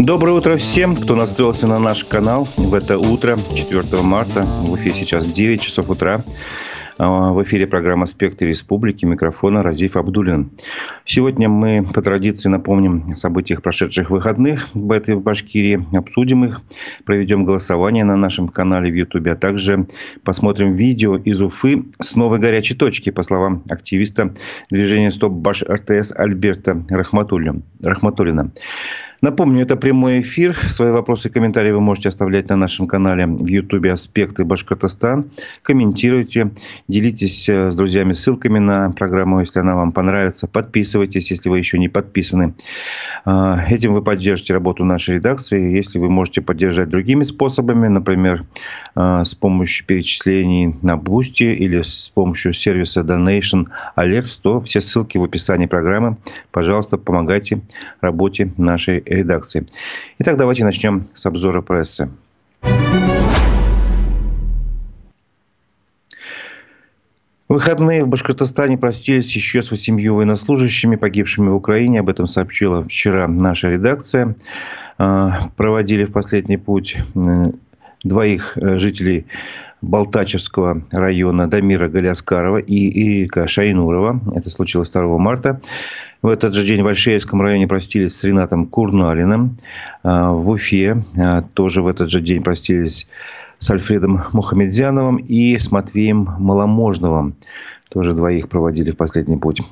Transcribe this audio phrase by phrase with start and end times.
[0.00, 4.42] Доброе утро всем, кто настроился на наш канал в это утро, 4 марта.
[4.42, 6.24] В эфире сейчас 9 часов утра.
[6.98, 9.04] А, в эфире программа «Спектр Республики».
[9.04, 10.50] Микрофона Разиф Абдулин.
[11.04, 15.86] Сегодня мы по традиции напомним о событиях прошедших выходных в этой Башкирии.
[15.96, 16.62] Обсудим их,
[17.04, 19.86] проведем голосование на нашем канале в Ютубе, а также
[20.24, 24.34] посмотрим видео из Уфы с новой горячей точки, по словам активиста
[24.70, 28.50] движения «Стоп Баш РТС» Альберта Рахматуллина.
[29.20, 30.54] Напомню, это прямой эфир.
[30.54, 35.30] Свои вопросы и комментарии вы можете оставлять на нашем канале в Ютубе «Аспекты Башкортостан».
[35.62, 36.50] Комментируйте,
[36.88, 40.46] делитесь э, с друзьями ссылками на программу, если она вам понравится.
[40.46, 42.54] Подписывайтесь, если вы еще не подписаны.
[43.24, 45.74] А, этим вы поддержите работу нашей редакции.
[45.74, 48.44] Если вы можете поддержать другими способами, например,
[48.94, 55.18] а, с помощью перечислений на Boosty или с помощью сервиса Donation Alerts, то все ссылки
[55.18, 56.16] в описании программы.
[56.50, 57.60] Пожалуйста, помогайте
[58.00, 59.66] работе нашей редакции.
[60.18, 62.08] Итак, давайте начнем с обзора прессы.
[67.54, 72.00] выходные в Башкортостане простились еще с восемью военнослужащими, погибшими в Украине.
[72.00, 74.34] Об этом сообщила вчера наша редакция.
[74.98, 76.98] А, проводили в последний путь
[78.02, 79.26] двоих э, жителей
[79.80, 84.20] Балтачевского района Дамира Галяскарова и Ирика Шайнурова.
[84.34, 85.60] Это случилось 2 марта.
[86.24, 89.58] В этот же день в Альшеевском районе простились с Ренатом Курналиным.
[90.02, 93.06] А, в Уфе а, тоже в этот же день простились
[93.58, 97.34] с Альфредом Мухамедзяновым и с Матвеем Маломожновым.
[97.94, 99.62] Тоже двоих проводили в последний путь.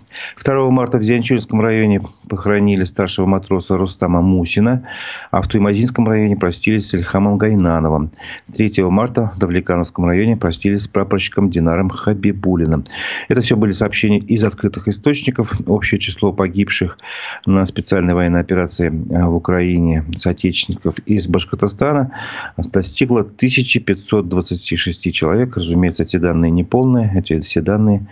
[0.42, 4.86] 2 марта в Зианчурском районе похоронили старшего матроса Рустама Мусина,
[5.32, 8.12] а в Туймазинском районе простились с Ильхамом Гайнановым.
[8.52, 12.84] 3 марта в Давлекановском районе простились с прапорщиком Динаром Хабибулиным.
[13.28, 15.60] Это все были сообщения из открытых источников.
[15.66, 16.98] Общее число погибших
[17.44, 22.12] на специальной военной операции э, в Украине соотечественников из Башкортостана
[22.56, 25.56] достигло 1526 человек.
[25.56, 27.10] Разумеется, эти данные не полные.
[27.16, 28.06] Эти все данные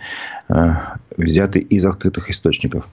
[1.17, 2.89] взяты из открытых источников.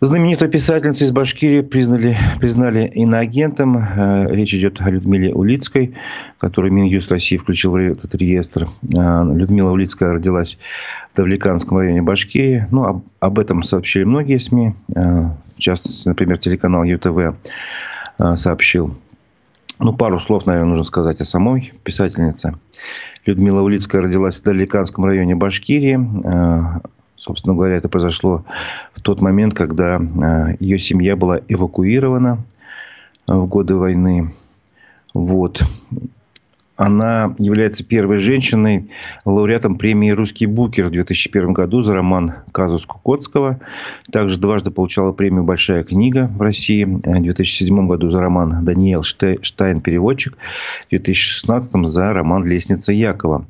[0.00, 3.76] Знаменитую писательницу из Башкирии признали, признали иноагентом.
[3.76, 5.96] Э, речь идет о Людмиле Улицкой,
[6.38, 8.68] которую Минюст России включил в этот реестр.
[8.94, 10.56] Э, Людмила Улицкая родилась
[11.12, 12.68] в Давлеканском районе Башкирии.
[12.70, 14.74] Ну, об, об этом сообщили многие СМИ.
[14.86, 17.34] В частности, например, телеканал ЮТВ
[18.36, 18.96] сообщил.
[19.80, 22.56] Ну, пару слов, наверное, нужно сказать о самой писательнице.
[23.26, 25.98] Людмила Улицкая родилась в Далеканском районе Башкирии.
[26.24, 26.80] Э,
[27.14, 28.44] собственно говоря, это произошло
[28.92, 32.44] в тот момент, когда э, ее семья была эвакуирована
[33.28, 34.34] в годы войны.
[35.14, 35.62] Вот.
[36.78, 38.88] Она является первой женщиной,
[39.24, 43.58] лауреатом премии «Русский букер» в 2001 году за роман «Казус Кукотского».
[44.12, 46.84] Также дважды получала премию «Большая книга» в России.
[46.84, 49.80] В 2007 году за роман «Даниэл Штайн.
[49.80, 50.38] Переводчик».
[50.86, 53.44] В 2016 за роман «Лестница Якова».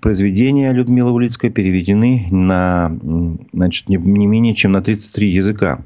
[0.00, 2.96] Произведения Людмилы Улицкой переведены на
[3.52, 5.80] значит, не менее чем на 33 языка.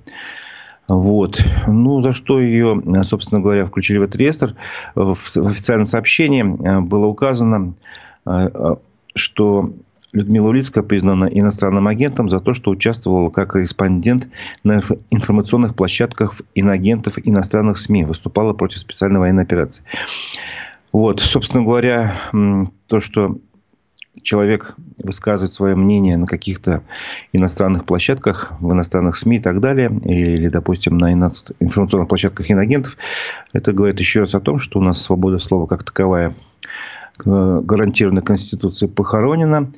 [0.88, 1.42] Вот.
[1.66, 4.54] Ну, за что ее, собственно говоря, включили в этот реестр.
[4.94, 7.74] В официальном сообщении э, было указано,
[8.26, 8.76] э, э,
[9.14, 9.72] что
[10.12, 14.28] Людмила Улицкая признана иностранным агентом за то, что участвовала как корреспондент
[14.62, 14.80] на
[15.10, 19.84] информационных площадках инагентов иностранных СМИ, выступала против специальной военной операции.
[20.92, 22.14] Вот, собственно говоря,
[22.86, 23.38] то, что
[24.22, 26.82] человек высказывает свое мнение на каких-то
[27.32, 32.96] иностранных площадках, в иностранных СМИ и так далее, или, допустим, на информационных площадках инагентов,
[33.52, 36.34] это говорит еще раз о том, что у нас свобода слова как таковая
[37.18, 39.70] гарантированная Конституцией похоронена.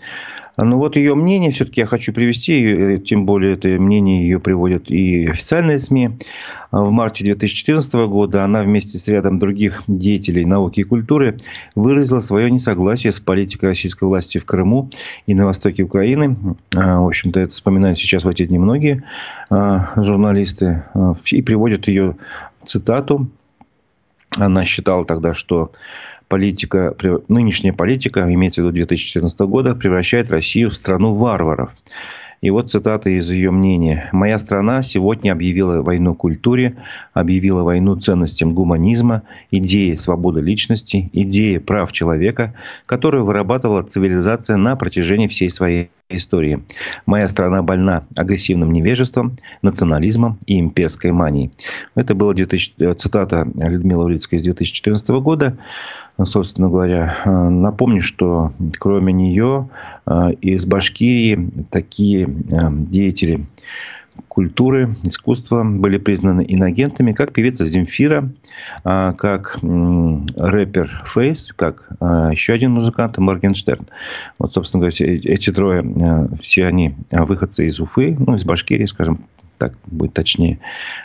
[0.59, 4.91] Ну вот ее мнение, все-таки я хочу привести, э, тем более это мнение ее приводят
[4.91, 6.13] и официальные СМИ.
[6.73, 11.37] В марте 2014 года она вместе с рядом других деятелей науки и культуры
[11.75, 14.89] выразила свое несогласие с политикой российской власти в Крыму
[15.27, 16.37] и на востоке Украины.
[16.75, 19.03] А, в общем-то, это вспоминают сейчас в эти дни многие
[19.51, 22.17] а, журналисты а, и приводят ее
[22.65, 23.29] цитату.
[24.39, 25.73] Она считала тогда, что
[26.29, 26.95] политика,
[27.29, 31.73] нынешняя политика, имеется в виду 2014 года, превращает Россию в страну варваров.
[32.43, 34.09] И вот цитата из ее мнения.
[34.13, 36.77] «Моя страна сегодня объявила войну культуре,
[37.15, 45.29] объявила войну ценностям гуманизма, идеи свободы личности, идеи прав человека, которую вырабатывала цивилизация на протяжении
[45.29, 46.63] всей своей истории.
[47.07, 51.51] Моя страна больна агрессивным невежеством, национализмом и имперской манией».
[51.95, 55.59] Это была 2000, цитата Людмилы Улицкой из 2014 года
[56.25, 57.15] собственно говоря.
[57.25, 59.69] Э, напомню, что кроме нее
[60.07, 62.29] э, из Башкирии такие э,
[62.71, 63.45] деятели
[64.29, 68.31] культуры, искусства были признаны инагентами, как певица Земфира,
[68.85, 73.87] а, как рэпер Фейс, как а, еще один музыкант Моргенштерн.
[74.39, 79.25] Вот, собственно говоря, эти трое, а, все они выходцы из Уфы, ну, из Башкирии, скажем
[79.59, 80.59] так будет точнее.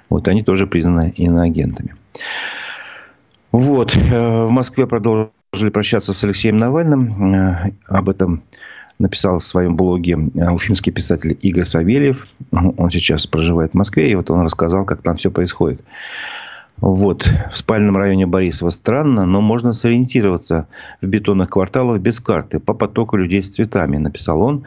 [0.10, 1.96] Вот они тоже признаны иноагентами.
[3.52, 3.96] Вот.
[3.96, 7.34] Э, в Москве продолжили прощаться с Алексеем Навальным.
[7.34, 8.44] Э, об этом
[9.02, 12.28] написал в своем блоге э, уфимский писатель Игорь Савельев.
[12.52, 15.82] Он сейчас проживает в Москве, и вот он рассказал, как там все происходит.
[16.82, 20.68] Вот, в спальном районе Борисова странно, но можно сориентироваться
[21.00, 24.64] в бетонных кварталах без карты по потоку людей с цветами, написал он.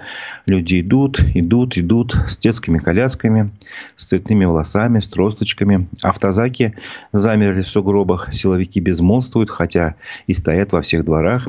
[0.46, 3.50] Люди идут, идут, идут с детскими колясками,
[3.96, 5.88] с цветными волосами, с тросточками.
[6.02, 6.76] Автозаки
[7.12, 9.96] замерли в сугробах, силовики безмолвствуют, хотя
[10.28, 11.48] и стоят во всех дворах.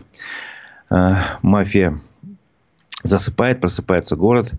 [0.89, 1.99] А, мафия
[3.05, 4.53] Засыпает, просыпается город.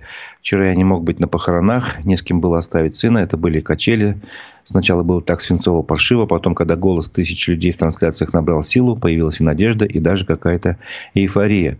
[0.47, 2.05] Вчера я не мог быть на похоронах.
[2.05, 3.19] Не с кем было оставить сына.
[3.19, 4.17] Это были качели.
[4.63, 6.27] Сначала было так свинцово-паршиво.
[6.27, 10.79] Потом, когда голос тысяч людей в трансляциях набрал силу, появилась и надежда, и даже какая-то
[11.15, 11.79] эйфория.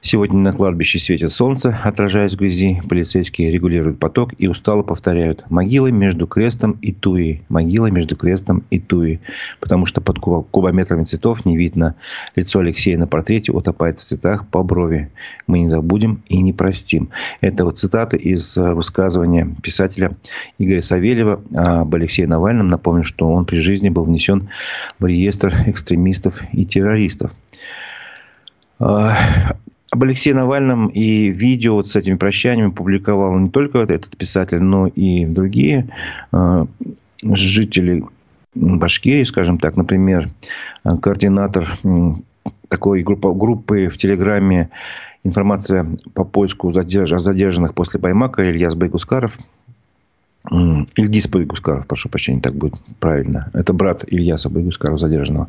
[0.00, 2.80] Сегодня на кладбище светит солнце, отражаясь в грязи.
[2.88, 5.44] Полицейские регулируют поток и устало повторяют.
[5.50, 7.42] Могилы между крестом и туей.
[7.50, 9.20] Могила между крестом и туей.
[9.60, 11.94] Потому что под кубометрами цветов не видно.
[12.36, 15.10] Лицо Алексея на портрете утопает в цветах по брови.
[15.46, 17.10] Мы не забудем и не простим.
[17.40, 20.16] Это вот цитата из э, высказывания писателя
[20.58, 22.68] Игоря Савельева об Алексее Навальном.
[22.68, 24.48] Напомню, что он при жизни был внесен
[24.98, 27.32] в реестр экстремистов и террористов.
[28.78, 29.16] А,
[29.90, 34.86] об Алексее Навальном и видео вот с этими прощаниями публиковал не только этот писатель, но
[34.86, 35.88] и другие
[36.32, 36.66] э,
[37.22, 38.04] жители
[38.54, 40.30] Башкирии, скажем так, например,
[40.82, 41.78] координатор
[42.68, 44.70] такой группы в Телеграме
[45.28, 49.38] информация по поиску задерж, задержанных после Баймака Ильяс Байгускаров–
[50.50, 53.50] Ильгиз Байгускаров, прошу прощения, так будет правильно.
[53.52, 55.48] Это брат Ильяса Байгускарова задержанного.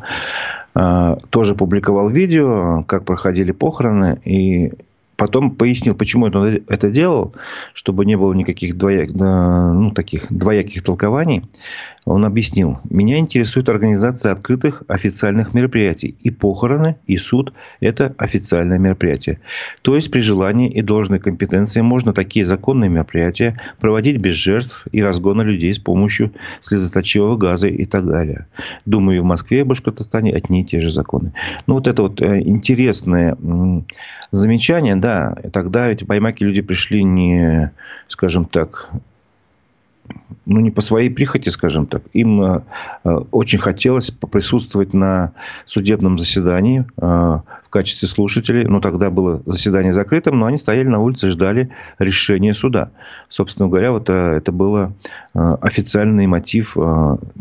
[0.74, 4.20] А, тоже публиковал видео, как проходили похороны.
[4.26, 4.74] И
[5.16, 7.34] потом пояснил, почему он это делал,
[7.74, 11.44] чтобы не было никаких двояк, ну, таких двояких толкований.
[12.09, 16.17] Он объяснил, меня интересует организация открытых официальных мероприятий.
[16.23, 19.41] И похороны, и суд– это официальное мероприятие.
[19.83, 25.03] То есть, при желании и должной компетенции можно такие законные мероприятия проводить без жертв и
[25.03, 28.47] разгона людей с помощью слезоточивого газа и так далее.
[28.88, 31.33] Думаю, в Москве и Башкортостане одни и те же законы.
[31.67, 33.38] Ну, вот это вот э, интересное
[34.31, 37.71] замечание, да, тогда эти баймаки люди пришли не,
[38.07, 38.89] скажем так,
[40.50, 42.01] ну, не по своей прихоти, скажем так.
[42.13, 42.61] Им э,
[43.03, 45.33] э, очень хотелось присутствовать на
[45.65, 48.65] судебном заседании э, в качестве слушателей.
[48.65, 51.69] Но тогда было заседание закрытым, но они стояли на улице и ждали
[52.00, 52.89] решения суда.
[53.27, 54.94] Собственно говоря, вот это было
[55.33, 56.75] официальный мотив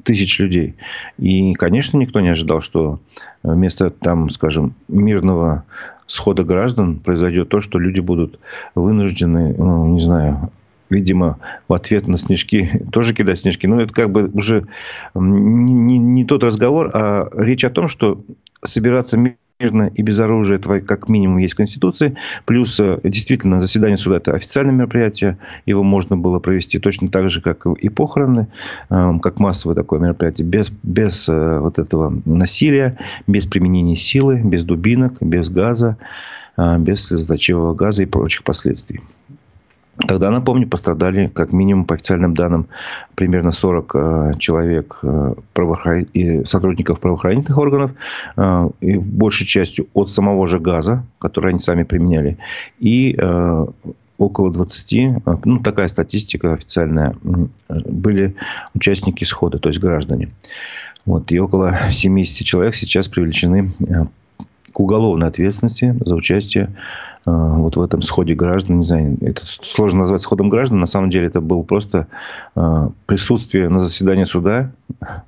[0.05, 0.75] тысяч людей.
[1.17, 3.01] И, конечно, никто не ожидал, что
[3.43, 5.65] вместо, там, скажем, мирного
[6.07, 8.39] схода граждан произойдет то, что люди будут
[8.75, 10.51] вынуждены, ну, не знаю,
[10.91, 11.39] видимо,
[11.69, 13.67] в ответ на снежки тоже кидать снежки.
[13.67, 14.67] Но это как бы уже
[15.15, 18.23] не, не, не тот разговор, а речь о том, что
[18.63, 19.17] собираться
[19.61, 22.17] мирно и без оружия, это как минимум есть в Конституции.
[22.45, 25.39] Плюс, э, действительно, заседание суда– это официальное мероприятие.
[25.67, 28.47] Его можно было провести точно так же, как и похороны,
[28.91, 34.65] э, как массовое такое мероприятие, без, без э, вот этого насилия, без применения силы, без
[34.65, 35.97] дубинок, без газа,
[36.57, 39.01] без слезоточивого газа и прочих последствий.
[40.07, 42.69] Тогда, напомню, пострадали, как минимум, по официальным данным,
[43.17, 46.07] примерно 40 э, человек э, правоохран...
[46.45, 47.93] сотрудников правоохранительных органов,
[48.37, 52.39] э, и большей частью от самого же газа, который они сами применяли,
[52.79, 53.17] и
[54.19, 57.15] около 20, ну, такая статистика официальная,
[57.69, 58.35] были
[58.75, 60.31] участники схода, то есть граждане.
[61.07, 63.73] Вот, и около 70 человек сейчас привлечены
[64.79, 66.75] уголовной ответственности за участие
[67.27, 68.79] э, вот в этом сходе граждан.
[68.79, 70.79] Не знаю, это сложно назвать сходом граждан.
[70.79, 72.07] На самом деле это было просто
[72.55, 74.71] э, присутствие на заседании суда,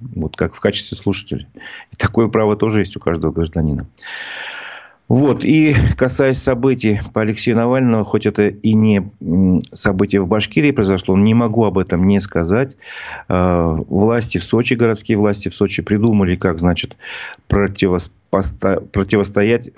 [0.01, 1.47] вот как в качестве слушателей.
[1.93, 3.87] И такое право тоже есть у каждого гражданина.
[5.11, 5.45] Вот.
[5.45, 9.11] И касаясь событий по Алексею Навальному, хоть это и не
[9.73, 12.77] событие в Башкирии произошло, не могу об этом не сказать.
[13.29, 16.97] Э, власти в Сочи, городские власти в Сочи придумали, как, значит,
[18.31, 19.71] противостоять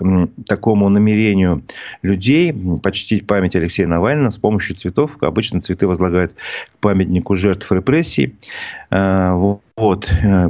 [0.47, 1.63] такому намерению
[2.01, 5.17] людей, почтить память Алексея Навального с помощью цветов.
[5.21, 8.35] Обычно цветы возлагают к памятнику жертв репрессий.
[8.91, 9.31] Э,
[9.75, 10.07] Вот.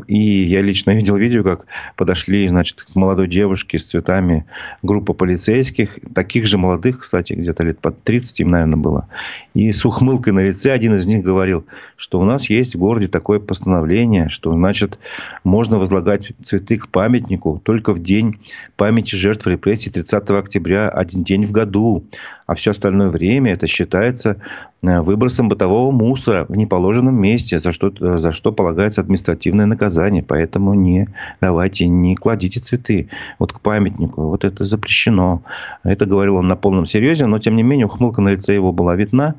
[0.07, 4.45] И я лично видел видео, как подошли, значит, к молодой девушке с цветами
[4.81, 9.07] группа полицейских, таких же молодых, кстати, где-то лет под 30 им, наверное, было.
[9.53, 13.07] И с ухмылкой на лице один из них говорил, что у нас есть в городе
[13.07, 15.00] такое постановление, что, значит,
[15.45, 18.40] можно возлагать цветы к памятнику только в день
[18.76, 22.04] памяти жертв репрессий 30 октября, один день в году.
[22.46, 24.42] А все остальное время это считается
[24.84, 30.24] э, выбросом бытового мусора в неположенном месте, за что, э, за что полагается административное наказание.
[30.24, 31.08] Поэтому не
[31.40, 33.10] давайте, не кладите цветы
[33.40, 34.24] вот к памятнику.
[34.24, 35.44] Вот это запрещено.
[35.84, 38.96] Это говорил он на полном серьезе, но тем не менее ухмылка на лице его была
[38.96, 39.36] видна.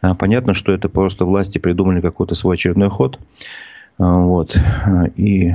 [0.00, 3.18] А, понятно, что это просто власти придумали какой-то свой очередной ход.
[3.98, 4.58] А, вот.
[5.16, 5.54] И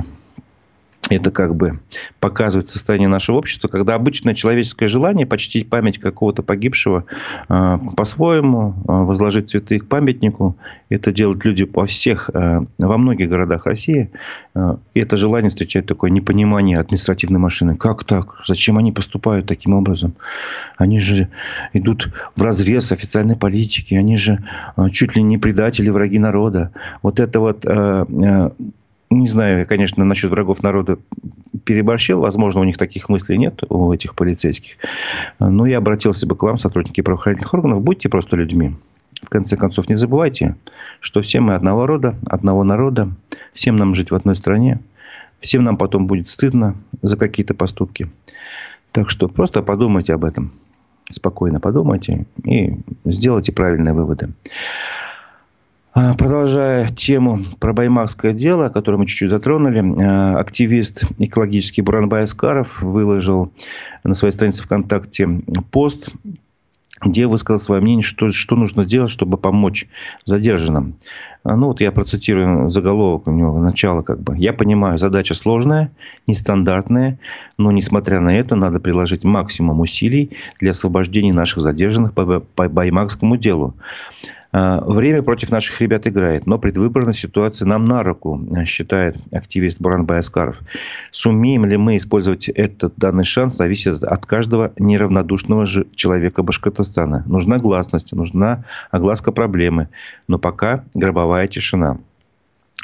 [1.10, 1.80] это как бы
[2.20, 7.04] показывает состояние нашего общества, когда обычное человеческое желание почтить память какого-то погибшего
[7.48, 10.56] э, по-своему, э, возложить цветы к памятнику,
[10.88, 14.10] это делают люди во всех, э, во многих городах России.
[14.54, 17.76] Э, и это желание встречает такое непонимание административной машины.
[17.76, 18.40] Как так?
[18.46, 20.14] Зачем они поступают таким образом?
[20.76, 21.28] Они же
[21.72, 24.44] идут в разрез официальной политики, они же
[24.76, 26.70] э, чуть ли не предатели, враги народа.
[27.02, 28.50] Вот это вот э,
[29.14, 30.98] не знаю, конечно, насчет врагов народа
[31.64, 32.20] переборщил.
[32.20, 34.76] Возможно, у них таких мыслей нет, у этих полицейских.
[35.38, 37.82] Но я обратился бы к вам, сотрудники правоохранительных органов.
[37.82, 38.74] Будьте просто людьми.
[39.22, 40.56] В конце концов, не забывайте,
[41.00, 43.10] что все мы одного рода, одного народа.
[43.52, 44.80] Всем нам жить в одной стране.
[45.40, 48.10] Всем нам потом будет стыдно за какие-то поступки.
[48.92, 50.52] Так что просто подумайте об этом.
[51.10, 54.30] Спокойно подумайте и сделайте правильные выводы.
[55.94, 62.80] А, продолжая тему про баймакское дело, которое мы чуть-чуть затронули, а, активист экологический Буранбай Аскаров
[62.80, 63.52] выложил
[64.02, 65.28] на своей странице ВКонтакте
[65.70, 66.10] пост,
[67.04, 69.86] где высказал свое мнение, что, что нужно делать, чтобы помочь
[70.24, 70.94] задержанным.
[71.44, 74.34] А, ну, вот я процитирую заголовок у него, начало как бы.
[74.38, 75.90] «Я понимаю, задача сложная,
[76.26, 77.18] нестандартная,
[77.58, 83.36] но, несмотря на это, надо приложить максимум усилий для освобождения наших задержанных по, по Баймакскому
[83.36, 83.74] делу.
[84.52, 90.18] А, время против наших ребят играет, но предвыборная ситуация нам на руку, считает активист Буранбай
[90.18, 90.60] Аскаров.
[91.10, 97.24] Сумеем ли мы использовать этот данный шанс, зависит от каждого неравнодушного же человека Башкортостана.
[97.26, 99.88] Нужна гласность, нужна огласка проблемы,
[100.28, 101.98] но пока гробовая тишина.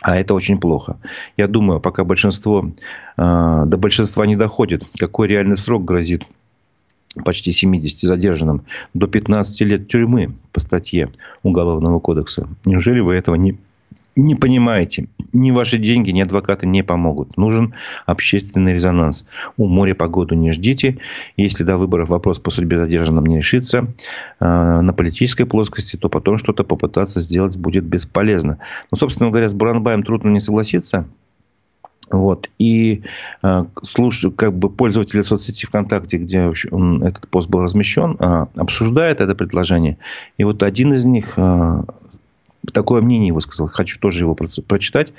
[0.01, 0.99] А это очень плохо.
[1.37, 2.71] Я думаю, пока большинство,
[3.17, 3.23] э,
[3.67, 6.25] до большинства не доходит, какой реальный срок грозит
[7.25, 8.63] почти 70 задержанным
[8.95, 11.11] до 15 лет тюрьмы по статье
[11.43, 12.49] Уголовного кодекса.
[12.65, 13.59] Неужели вы этого не,
[14.17, 15.09] не понимаете?
[15.33, 17.37] Ни ваши деньги, ни адвокаты не помогут.
[17.37, 17.75] Нужен
[18.07, 19.27] общественный резонанс.
[19.57, 20.99] У моря погоду не ждите.
[21.37, 23.87] Если до выборов вопрос по судьбе задержанным не решится
[24.41, 28.59] э, на политической плоскости, то потом что-то попытаться сделать будет бесполезно.
[28.91, 31.07] Но, собственно говоря, с Буранбаем трудно не согласиться.
[32.11, 32.49] Вот.
[32.59, 33.03] И
[33.43, 39.21] э, слушаю, как бы пользователи соцсети ВКонтакте, где он, этот пост был размещен, э, обсуждают
[39.21, 39.99] это предложение.
[40.38, 41.83] И вот один из них э,
[42.73, 43.69] такое мнение высказал.
[43.69, 45.12] Хочу тоже его прочитать.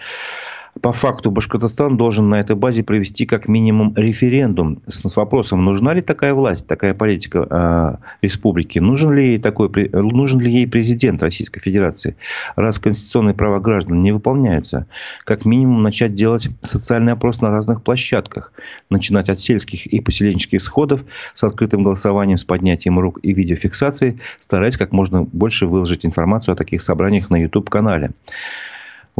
[0.81, 6.01] По факту Башкортостан должен на этой базе провести как минимум референдум с вопросом, нужна ли
[6.01, 11.59] такая власть, такая политика э, республики, нужен ли, ей такой, нужен ли ей президент Российской
[11.59, 12.15] Федерации,
[12.55, 14.85] раз конституционные права граждан не выполняются.
[15.25, 18.53] Как минимум начать делать социальный опрос на разных площадках,
[18.89, 24.77] начинать от сельских и поселенческих сходов с открытым голосованием, с поднятием рук и видеофиксацией, стараясь
[24.77, 28.11] как можно больше выложить информацию о таких собраниях на YouTube-канале.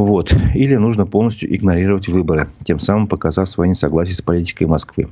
[0.00, 0.34] Вот.
[0.54, 5.08] Или нужно полностью игнорировать выборы, тем самым показав свое несогласие с политикой Москвы.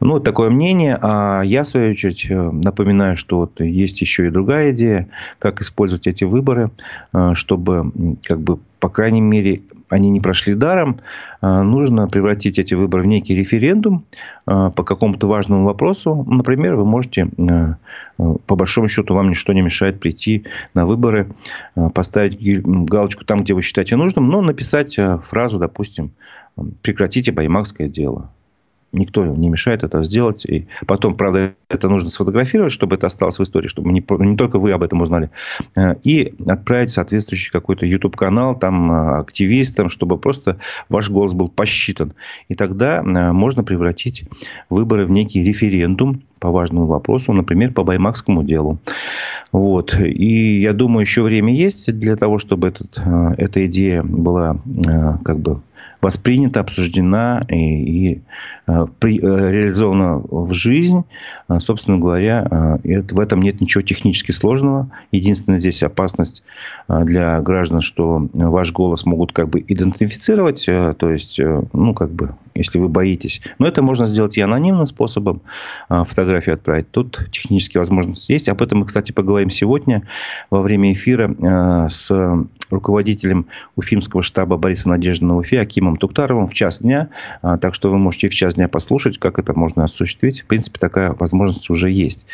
[0.00, 0.98] Ну, такое мнение.
[1.02, 5.08] А я, в свою очередь, э, напоминаю, что вот есть еще и другая идея,
[5.38, 6.70] как использовать эти выборы,
[7.12, 9.60] э, чтобы как бы по крайней мере,
[9.92, 10.98] они не прошли даром.
[11.40, 14.04] А, нужно превратить эти выборы в некий референдум
[14.46, 16.26] а, по какому-то важному вопросу.
[16.28, 17.76] Например, вы можете, а,
[18.46, 20.44] по большому счету, вам ничто не мешает прийти
[20.74, 21.28] на выборы,
[21.94, 26.12] поставить галочку там, где вы считаете нужным, но написать фразу, допустим,
[26.82, 28.30] «Прекратите баймакское дело».
[28.92, 30.44] Никто не мешает это сделать.
[30.44, 34.58] И потом, правда, это нужно сфотографировать, чтобы это осталось в истории, чтобы не, не только
[34.58, 35.30] вы об этом узнали.
[35.74, 40.58] Э, и отправить соответствующий какой-то YouTube-канал там э, активистам, чтобы просто
[40.90, 42.12] ваш голос был посчитан.
[42.48, 44.24] И тогда э, можно превратить
[44.68, 48.78] выборы в некий референдум по важному вопросу, например, по Баймакскому делу.
[49.52, 49.98] Вот.
[49.98, 53.00] И я думаю, еще время есть для того, чтобы этот,
[53.38, 54.60] эта идея была
[55.24, 55.62] как бы
[56.02, 58.22] воспринята, обсуждена и, и
[58.66, 61.04] э, при, э, реализована в жизнь.
[61.46, 64.90] А, собственно говоря, э, в этом нет ничего технически сложного.
[65.12, 66.42] Единственная здесь опасность
[66.88, 71.40] для граждан, что ваш голос могут как бы идентифицировать, то есть,
[71.72, 73.40] ну, как бы, если вы боитесь.
[73.58, 75.42] Но это можно сделать и анонимным способом,
[75.88, 76.90] фотографию отправить.
[76.90, 78.48] Тут технические возможности есть.
[78.48, 80.02] Об этом мы, кстати, поговорим сегодня
[80.50, 82.10] во время эфира с
[82.72, 87.08] руководителем Уфимского штаба Бориса Надежды на Уфе Акимом Туктаровым в час дня.
[87.42, 90.42] А, так что вы можете в час дня послушать, как это можно осуществить.
[90.42, 92.26] В принципе, такая возможность уже есть.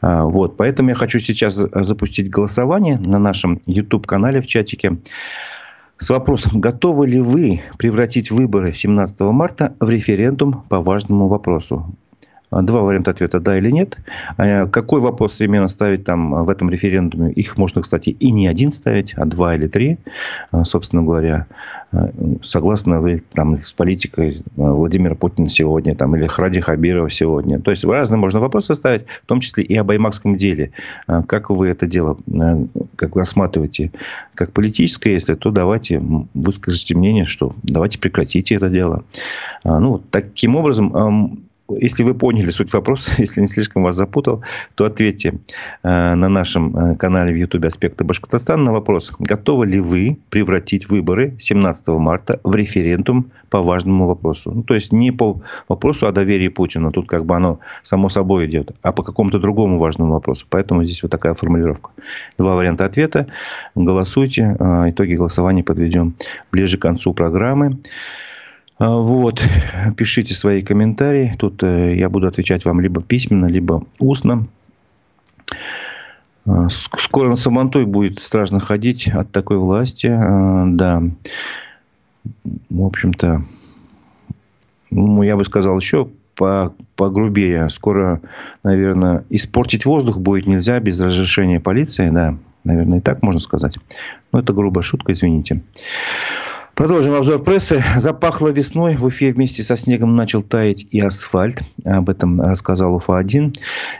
[0.00, 0.56] А, вот.
[0.56, 4.98] Поэтому я хочу сейчас запустить голосование на нашем YouTube-канале в чатике
[6.00, 11.94] с вопросом, готовы ли вы превратить выборы 17 марта в референдум по важному вопросу.
[12.50, 13.98] А, два варианта ответа– да или нет.
[14.36, 17.32] А, какой вопрос именно ставить там а, в этом референдуме?
[17.32, 19.98] Их можно, кстати, и не один ставить, а два или три,
[20.64, 21.46] собственно говоря.
[22.42, 27.60] Согласно вы там, с политикой Владимира Путина сегодня там, или Хради Хабирова сегодня.
[27.60, 30.70] То есть, разные можно вопросы ставить, в том числе и об аймакском деле.
[31.26, 32.16] Как вы это дело
[32.96, 33.90] как вы рассматриваете
[34.34, 36.00] как политическое, если то давайте
[36.34, 39.04] выскажите мнение, что давайте прекратите это дело.
[39.64, 41.48] Ну, таким образом,
[41.78, 44.42] если вы поняли суть вопроса, если не слишком вас запутал,
[44.74, 45.34] то ответьте
[45.82, 50.88] э, на нашем э, канале в YouTube «Аспекты Башкортостана» на вопрос, готовы ли вы превратить
[50.88, 54.52] выборы 17 марта в референдум по важному вопросу.
[54.54, 58.46] Ну, то есть, не по вопросу о доверии Путина, тут как бы оно само собой
[58.46, 60.46] идет, а по какому-то другому важному вопросу.
[60.48, 61.90] Поэтому здесь вот такая формулировка.
[62.38, 63.26] Два варианта ответа.
[63.74, 64.56] Голосуйте.
[64.58, 66.14] Э, итоги голосования подведем
[66.52, 67.78] ближе к концу программы.
[68.80, 69.44] А, вот,
[69.96, 71.34] пишите свои комментарии.
[71.38, 74.46] Тут э, я буду отвечать вам либо письменно, либо устно.
[76.46, 80.06] А, скоро на Сабантуй будет страшно ходить от такой власти.
[80.06, 81.02] А, да.
[82.70, 83.44] В общем-то,
[84.90, 87.68] ну, я бы сказал еще по, погрубее.
[87.68, 88.22] Скоро,
[88.64, 92.08] наверное, испортить воздух будет нельзя без разрешения полиции.
[92.08, 93.76] Да, наверное, и так можно сказать.
[94.32, 95.62] Но это грубая шутка, извините.
[96.80, 97.84] Продолжим обзор прессы.
[97.96, 98.96] Запахло весной.
[98.96, 101.60] В Уфе вместе со снегом начал таять и асфальт.
[101.84, 103.54] Об этом рассказал Уфа-1.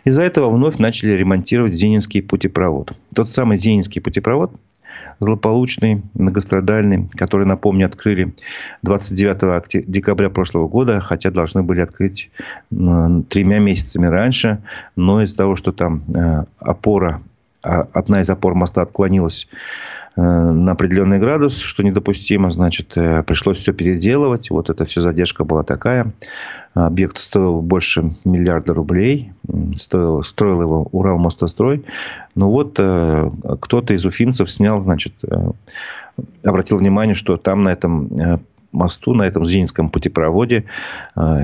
[0.06, 2.96] Из-за этого вновь начали ремонтировать Зенинский путепровод.
[3.14, 4.58] Тот самый Зенинский путепровод,
[5.18, 8.34] злополучный, многострадальный, который, напомню, открыли
[8.80, 12.30] 29 декабря прошлого года, хотя должны были открыть
[12.70, 14.62] тремя месяцами раньше.
[14.96, 17.20] Но из-за того, что там э, опора,
[17.62, 19.48] а, одна из опор моста отклонилась
[20.09, 24.50] Э, на определенный градус, что недопустимо, значит, э, пришлось все переделывать.
[24.50, 26.12] Вот это все задержка была такая.
[26.74, 29.32] Объект стоил больше миллиарда рублей.
[29.74, 31.84] Стоил, строил его Уралмостострой.
[32.34, 35.14] Ну вот э, кто-то из уфимцев снял, значит,
[36.44, 38.10] обратил внимание, что там на этом
[38.72, 40.64] мосту, на этом Зининском путепроводе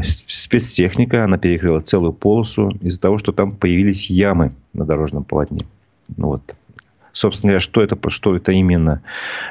[0.02, 5.66] спецтехника, она перекрыла целую полосу из-за того, что там появились ямы на дорожном полотне.
[6.16, 6.57] Ну вот
[7.16, 9.00] собственно говоря, что это, что это именно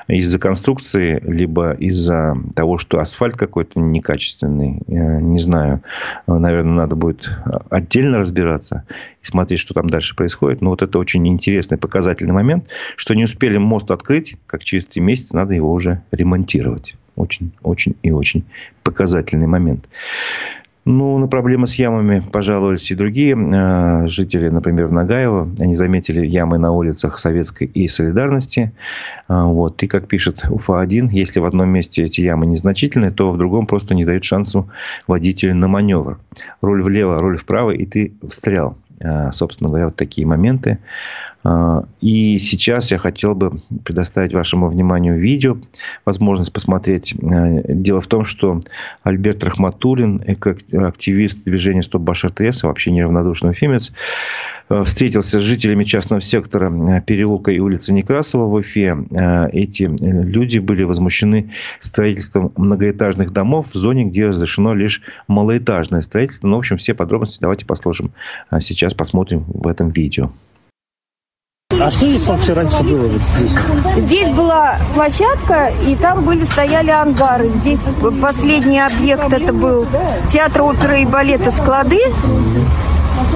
[0.08, 5.82] из-за конструкции, либо из-за того, что асфальт какой-то некачественный, не знаю.
[6.28, 7.32] Наверное, надо будет
[7.72, 8.86] отдельно разбираться
[9.22, 10.62] и смотреть, что там дальше происходит.
[10.62, 15.02] Но вот это очень интересный показательный момент, что не успели мост открыть, как через три
[15.02, 16.96] месяца надо его уже ремонтировать.
[17.16, 18.44] Очень, очень и очень
[18.84, 19.88] показательный момент.
[20.88, 25.50] Ну, на проблемы с ямами пожаловались и другие э, жители, например, в Нагаево.
[25.60, 28.72] Они заметили ямы на улицах Советской и Солидарности.
[29.28, 29.82] Э, вот.
[29.82, 33.96] И, как пишет УФА-1, если в одном месте эти ямы незначительные, то в другом просто
[33.96, 34.70] не дают шансу
[35.08, 36.20] водителю на маневр.
[36.62, 38.78] Руль влево, руль вправо, и ты встрял.
[39.00, 40.80] Э, собственно говоря, вот такие моменты.
[41.44, 45.58] Э, и сейчас я хотел бы предоставить вашему вниманию видео,
[46.06, 47.14] возможность посмотреть.
[47.14, 48.60] Э, дело в том, что
[49.04, 50.24] Альберт Рахматуллин,
[50.74, 53.92] активист движения «Стоп Баш РТС», вообще неравнодушный уфимец,
[54.70, 58.98] встретился с жителями частного сектора переулка и улицы Некрасова в Уфе.
[59.52, 66.48] Эти люди были возмущены строительством многоэтажных домов в зоне, где разрешено лишь малоэтажное строительство.
[66.48, 68.12] Ну, в общем, все подробности давайте послушаем
[68.60, 70.30] сейчас сейчас посмотрим в этом видео.
[71.72, 74.04] А что здесь вообще раньше было вот здесь?
[74.06, 77.50] Здесь была площадка, и там были стояли ангары.
[77.50, 77.80] Здесь
[78.22, 79.88] последний объект это был
[80.30, 82.00] театр оперы и балета «Склады».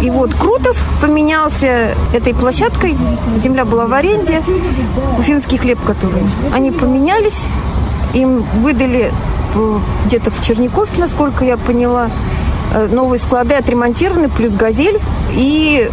[0.04, 2.96] И вот Крутов поменялся этой площадкой.
[3.38, 4.44] Земля была в аренде.
[5.18, 6.22] Уфимский хлеб, который.
[6.54, 7.46] Они поменялись.
[8.14, 9.12] Им выдали
[9.56, 12.10] э, где-то в Черниковке, насколько я поняла,
[12.74, 15.00] новые склады отремонтированы, плюс газель.
[15.32, 15.90] И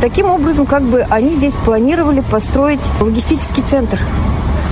[0.00, 3.98] таким образом, как бы они здесь планировали построить логистический центр.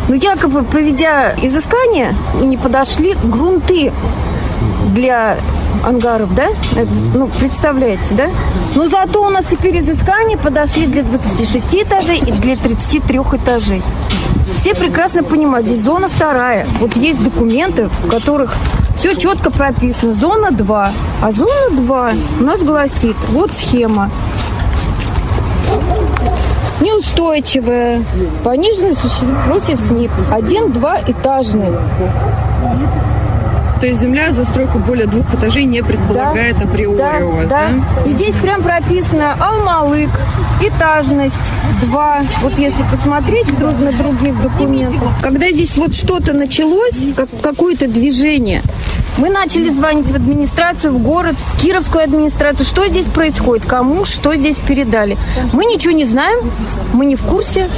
[0.08, 3.92] Но якобы, проведя изыскание, не подошли грунты
[4.94, 5.36] для
[5.84, 6.48] ангаров, да?
[6.76, 8.28] Это, ну, представляете, да?
[8.74, 13.82] Но зато у нас теперь изыскания подошли для 26 этажей и для 33 этажей.
[14.56, 16.66] Все прекрасно понимают, здесь зона вторая.
[16.80, 18.54] Вот есть документы, в которых
[18.96, 20.14] все четко прописано.
[20.14, 20.92] Зона 2.
[21.22, 24.10] А зона 2 у нас гласит, вот схема.
[26.80, 28.02] Неустойчивая.
[28.44, 28.96] Пониженный
[29.46, 30.10] против СНИП.
[30.30, 31.72] Один-два этажный.
[33.80, 37.68] То есть земля застройку более двух этажей не предполагает да, априори да, у вас, да?
[38.04, 38.10] да?
[38.10, 40.10] Здесь прям прописано алмалык,
[40.60, 41.34] этажность
[41.82, 42.22] 2.
[42.42, 45.08] Вот если посмотреть друг на других документах.
[45.22, 48.62] Когда здесь вот что-то началось, как, какое-то движение,
[49.18, 52.64] мы начали звонить в администрацию, в город, в Кировскую администрацию.
[52.64, 53.66] Что здесь происходит?
[53.66, 55.18] Кому что здесь передали?
[55.52, 56.38] Мы ничего не знаем,
[56.92, 57.68] мы не в курсе.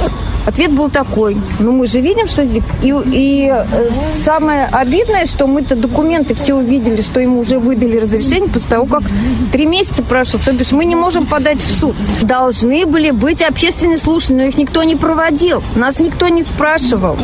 [0.45, 1.37] Ответ был такой.
[1.59, 2.63] Ну, мы же видим, что здесь...
[2.81, 3.89] И, и э,
[4.25, 9.03] самое обидное, что мы-то документы все увидели, что ему уже выдали разрешение после того, как
[9.51, 10.39] три месяца прошло.
[10.43, 11.95] То бишь мы не можем подать в суд.
[12.23, 15.61] Должны были быть общественные слушания, но их никто не проводил.
[15.75, 17.17] Нас никто не спрашивал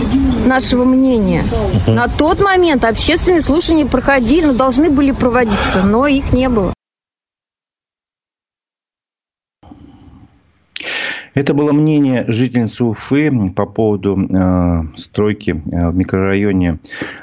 [0.46, 1.44] нашего мнения.
[1.88, 4.07] На тот момент общественные слушания проходили,
[4.46, 6.74] но должны были проводиться, но их не было.
[11.34, 16.80] Это было мнение жительницы Уфы по поводу э, стройки э, в микрорайоне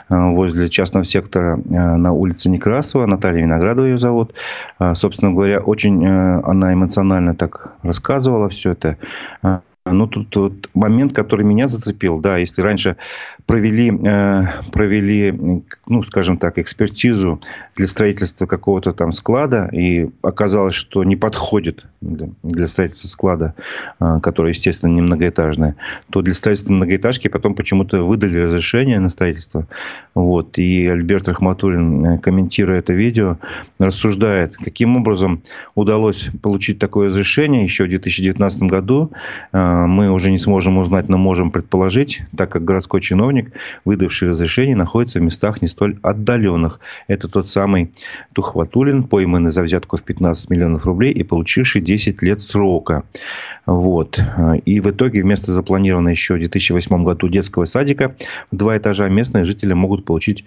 [0.09, 3.07] э, возле частного сектора э, на улице Некрасова.
[3.07, 4.35] Наталья Виноградова ее зовут.
[4.79, 8.99] Э, собственно говоря, очень э, она эмоционально так рассказывала все это.
[9.87, 12.97] Э, ну, тут вот момент, который меня зацепил, да, если раньше
[13.47, 14.43] провели, э,
[14.73, 17.41] провели, ну, скажем так, экспертизу
[17.77, 23.55] для строительства какого-то там склада, и оказалось, что не подходит для строительства склада,
[24.01, 25.75] э, который, естественно, не многоэтажный,
[26.11, 29.67] то для строительства многоэтажки потом почему-то выдали разрешение на строительство.
[30.15, 30.59] Вот.
[30.59, 33.39] И Альберт Рахматуллин, э, комментируя это видео,
[33.79, 35.43] рассуждает, каким образом
[35.75, 39.13] удалось получить такое разрешение еще в 2019 году.
[39.87, 43.53] Мы уже не сможем узнать, но можем предположить, так как городской чиновник
[43.85, 46.81] выдавший разрешение, находится в местах не столь отдаленных.
[47.09, 47.91] Это тот самый
[48.33, 53.03] Тухватулин, пойманный за взятку в 15 миллионов рублей и получивший 10 лет срока.
[53.67, 54.21] Вот.
[54.65, 58.15] И в итоге вместо запланированного еще в 2008 году детского садика
[58.53, 60.45] в два этажа местные жители могут получить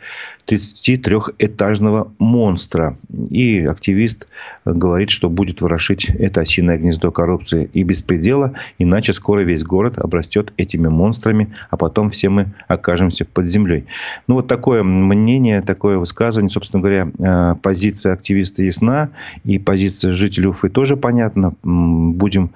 [0.47, 2.97] 33-этажного монстра.
[3.29, 4.27] И активист
[4.65, 10.53] говорит, что будет ворошить это осиное гнездо коррупции и беспредела, иначе скоро весь город обрастет
[10.57, 13.85] этими монстрами, а потом все мы окажемся под землей.
[14.27, 16.49] Ну, вот такое мнение, такое высказывание.
[16.49, 19.09] Собственно говоря, э, позиция активиста ясна,
[19.43, 21.53] и позиция жителей Уфы тоже понятна.
[21.63, 22.51] Будем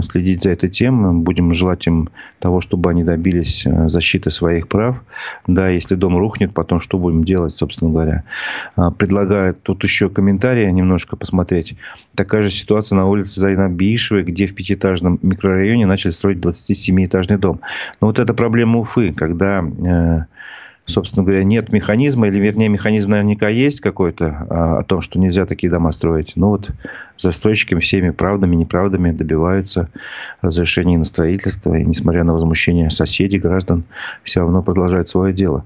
[0.00, 5.02] следить за этой темой, будем желать им того, чтобы они добились э, защиты своих прав.
[5.46, 8.24] Да, если дом рухнет, потом что будем делать, собственно говоря.
[8.98, 11.76] Предлагаю тут еще комментарии немножко посмотреть.
[12.14, 17.60] Такая же ситуация на улице Зайна Биишевой, где в пятиэтажном микрорайоне начали строить 27-этажный дом.
[18.00, 20.26] Но вот это проблема Уфы, когда Э,
[20.86, 25.44] собственно говоря, нет механизма, или вернее механизм наверняка есть какой-то а, о том, что нельзя
[25.44, 26.34] такие дома строить.
[26.36, 26.70] Но вот
[27.18, 29.88] застройщики всеми правдами, неправдами добиваются
[30.42, 31.74] разрешения на строительство.
[31.74, 33.84] И несмотря на возмущение соседей, граждан,
[34.22, 35.64] все равно продолжают свое дело.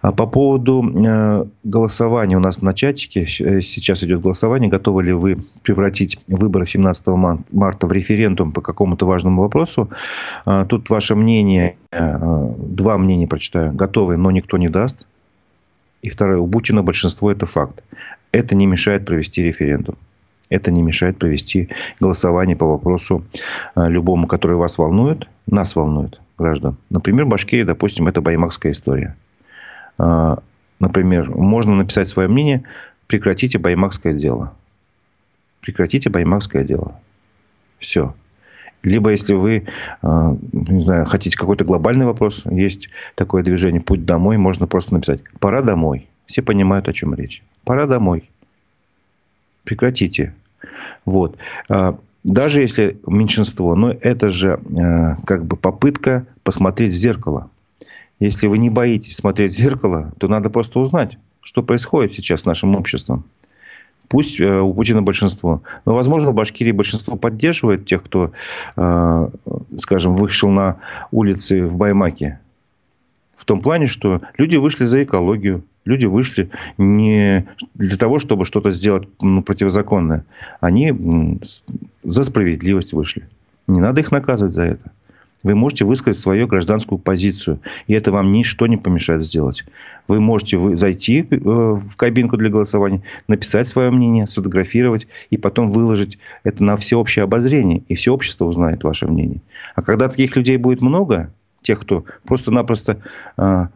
[0.00, 4.70] А по поводу э, голосования у нас на чатике э, сейчас идет голосование.
[4.70, 7.06] Готовы ли вы превратить выборы 17
[7.52, 9.90] марта в референдум по какому-то важному вопросу?
[10.44, 12.16] А, тут ваше мнение Э,
[12.56, 13.72] два мнения прочитаю.
[13.72, 15.06] Готовы, но никто не даст.
[16.00, 17.84] И второе, у Путина большинство это факт.
[18.32, 19.96] Это не мешает провести референдум.
[20.52, 23.24] Это не мешает провести голосование по вопросу
[23.74, 26.76] э, любому, который вас волнует, нас волнует, граждан.
[26.90, 29.16] Например, Башкирия, допустим, это баймакская история.
[29.98, 30.36] Э,
[30.78, 32.64] например, можно написать свое мнение,
[33.06, 34.52] прекратите баймакское дело.
[35.62, 37.00] Прекратите баймакское дело.
[37.78, 38.14] Все.
[38.82, 39.68] Либо, если вы,
[40.02, 45.20] а, не знаю, хотите какой-то глобальный вопрос, есть такое движение «Путь домой», можно просто написать
[45.38, 46.08] «Пора домой».
[46.26, 47.44] Все понимают, о чем речь.
[47.64, 48.28] «Пора домой».
[49.62, 50.34] Прекратите.
[51.04, 51.36] Вот.
[51.68, 57.50] А, даже если меньшинство, но это же а, как бы попытка посмотреть в зеркало.
[58.20, 62.44] Если вы не боитесь смотреть в зеркало, то надо просто узнать, что происходит сейчас с
[62.44, 63.24] нашим обществом.
[64.12, 65.62] Пусть э, у Путина большинство.
[65.86, 68.32] Но, возможно, в Башкирии большинство поддерживает тех, кто,
[68.76, 69.28] э,
[69.78, 70.76] скажем, вышел на
[71.10, 72.38] улицы в Баймаке.
[73.34, 78.70] В том плане, что люди вышли за экологию, Люди вышли не для того, чтобы что-то
[78.70, 80.24] сделать ну, противозаконное.
[80.60, 81.40] Они
[82.02, 83.28] за справедливость вышли.
[83.66, 84.92] Не надо их наказывать за это.
[85.44, 87.60] Вы можете высказать свою гражданскую позицию.
[87.88, 89.64] И это вам ничто не помешает сделать.
[90.06, 96.18] Вы можете зайти э, в кабинку для голосования, написать свое мнение, сфотографировать и потом выложить
[96.44, 97.82] это на всеобщее обозрение.
[97.88, 99.40] И все общество узнает ваше мнение.
[99.74, 102.98] А когда таких людей будет много, тех, кто просто-напросто
[103.36, 103.66] э,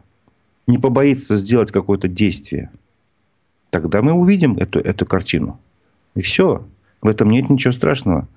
[0.67, 2.69] не побоится сделать какое-то действие,
[3.69, 5.59] тогда мы увидим эту, эту картину.
[6.15, 6.63] И все.
[7.01, 8.27] В этом нет ничего страшного.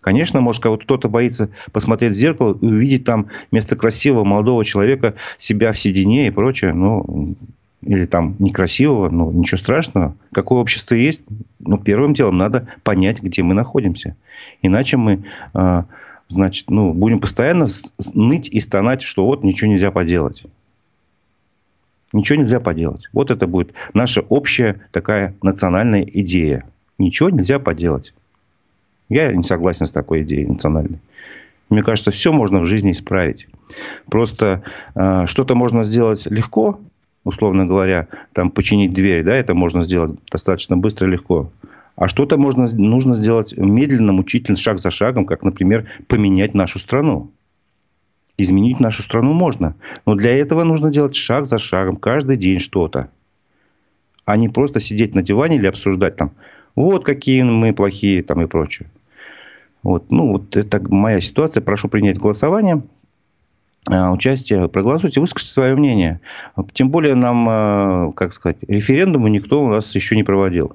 [0.00, 5.72] Конечно, может, кто-то боится посмотреть в зеркало и увидеть там вместо красивого молодого человека себя
[5.72, 6.72] в седине и прочее.
[6.72, 7.36] Ну,
[7.82, 10.14] или там некрасивого, ну, ничего страшного.
[10.32, 11.24] Какое общество есть?
[11.58, 14.16] Ну, первым делом надо понять, где мы находимся.
[14.62, 15.82] Иначе мы, э,
[16.28, 17.66] значит, ну, будем постоянно
[18.14, 20.44] ныть и стонать, что вот ничего нельзя поделать.
[22.12, 23.08] Ничего нельзя поделать.
[23.12, 26.64] Вот это будет наша общая такая национальная идея.
[26.98, 28.14] Ничего нельзя поделать.
[29.08, 31.00] Я не согласен с такой идеей национальной.
[31.68, 33.48] Мне кажется, все можно в жизни исправить.
[34.08, 34.62] Просто
[34.94, 36.80] э, что-то можно сделать легко,
[37.24, 41.50] условно говоря, там починить дверь, да, это можно сделать достаточно быстро и легко.
[41.96, 47.30] А что-то можно, нужно сделать медленно, мучительно, шаг за шагом, как, например, поменять нашу страну.
[48.38, 49.74] Изменить нашу страну можно.
[50.04, 53.08] Но для этого нужно делать шаг за шагом, каждый день что-то.
[54.24, 56.32] А не просто сидеть на диване или обсуждать там,
[56.74, 58.90] вот какие мы плохие там и прочее.
[59.82, 61.62] Вот, ну, вот это моя ситуация.
[61.62, 62.82] Прошу принять голосование
[63.88, 66.20] а, участие, проголосуйте, выскажите свое мнение.
[66.72, 70.74] Тем более нам, а, как сказать, референдумы никто у нас еще не проводил.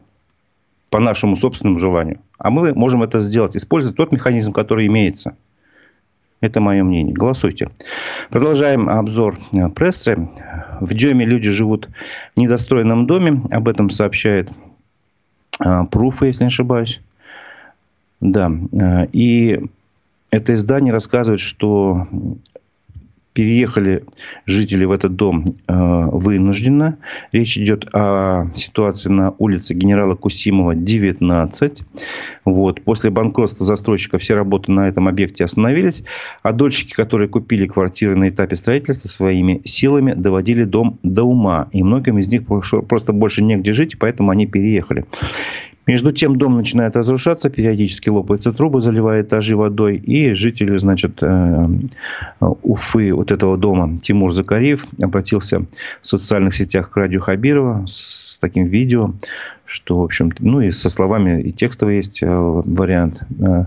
[0.89, 2.19] По нашему собственному желанию.
[2.37, 5.35] А мы можем это сделать, используя тот механизм, который имеется.
[6.41, 7.13] Это мое мнение.
[7.13, 7.69] Голосуйте.
[8.29, 10.29] Продолжаем обзор а, прессы.
[10.79, 11.89] В Деме люди живут
[12.35, 13.43] в недостроенном доме.
[13.51, 14.51] Об этом сообщает
[15.91, 16.99] Пруфы, если не ошибаюсь.
[18.19, 18.51] Да.
[18.71, 19.59] Э, и
[20.31, 22.07] это издание рассказывает, что
[23.33, 24.03] переехали
[24.45, 26.97] жители в этот дом э, вынужденно.
[27.31, 31.83] Речь идет о ситуации на улице генерала Кусимова, 19.
[32.45, 32.81] Вот.
[32.81, 36.03] После банкротства застройщика все работы на этом объекте остановились.
[36.43, 41.67] А дольщики, которые купили квартиры на этапе строительства, своими силами доводили дом до ума.
[41.71, 45.05] И многим из них просто больше негде жить, поэтому они переехали.
[45.87, 49.97] Между тем дом начинает разрушаться, периодически лопаются трубы, заливая этажи водой.
[49.97, 51.67] И жители, значит, э,
[52.39, 55.65] Уфы, вот этого дома, Тимур Закариев, обратился
[56.01, 59.13] в социальных сетях к радио Хабирова с таким видео,
[59.65, 63.65] что, в общем, ну и со словами, и текстовый есть э, вариант э,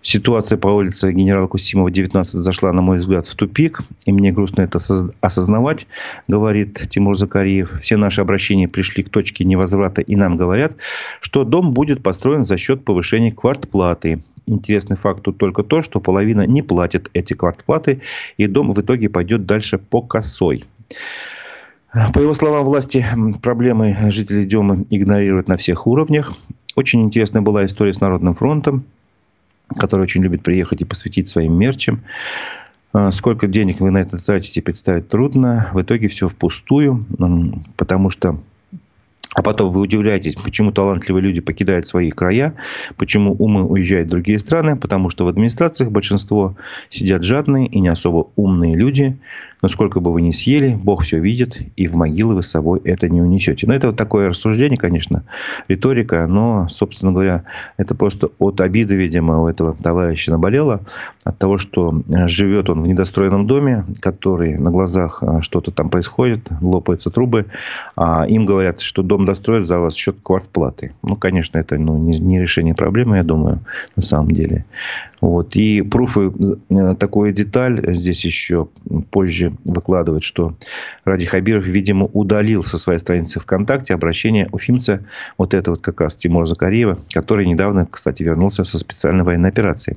[0.00, 3.82] Ситуация по улице генерала Кусимова, 19, зашла, на мой взгляд, в тупик.
[4.06, 4.78] И мне грустно это
[5.20, 5.86] осознавать,
[6.28, 7.80] говорит Тимур Закариев.
[7.80, 10.00] Все наши обращения пришли к точке невозврата.
[10.00, 10.76] И нам говорят,
[11.20, 14.22] что дом будет построен за счет повышения квартплаты.
[14.46, 18.00] Интересный факт тут только то, что половина не платит эти квартплаты.
[18.36, 20.64] И дом в итоге пойдет дальше по косой.
[22.14, 23.04] По его словам, власти
[23.42, 26.34] проблемы жителей Демы игнорируют на всех уровнях.
[26.76, 28.84] Очень интересная была история с Народным фронтом
[29.76, 32.02] который очень любит приехать и посвятить своим мерчам.
[32.92, 35.68] А, сколько денег вы на это тратите, представить трудно.
[35.72, 37.04] В итоге все впустую,
[37.76, 38.40] потому что
[39.34, 42.54] а потом вы удивляетесь, почему талантливые люди покидают свои края,
[42.96, 46.56] почему умы уезжают в другие страны, потому что в администрациях большинство
[46.88, 49.18] сидят жадные и не особо умные люди.
[49.62, 52.80] Но сколько бы вы ни съели, Бог все видит, и в могилы вы с собой
[52.84, 53.66] это не унесете.
[53.66, 55.24] Но это вот такое рассуждение, конечно,
[55.68, 57.44] риторика, но, собственно говоря,
[57.76, 60.80] это просто от обиды, видимо, у этого товарища наболело,
[61.24, 65.90] от того, что э, живет он в недостроенном доме, который на глазах э, что-то там
[65.90, 67.46] происходит, лопаются трубы,
[67.96, 70.92] а им говорят, что дом достроят за вас счет квартплаты.
[71.02, 73.60] Ну, конечно, это ну, не, не решение проблемы, я думаю,
[73.96, 74.64] на самом деле.
[75.20, 75.56] Вот.
[75.56, 76.32] И пруфы,
[76.70, 78.68] э, такую деталь здесь еще
[79.10, 80.54] позже выкладывает, что
[81.04, 85.04] Ради Хабиров, видимо, удалил со своей страницы ВКонтакте обращение уфимца,
[85.36, 89.96] вот это вот как раз Тимура Закариева, который недавно, кстати, вернулся со специальной военной операции.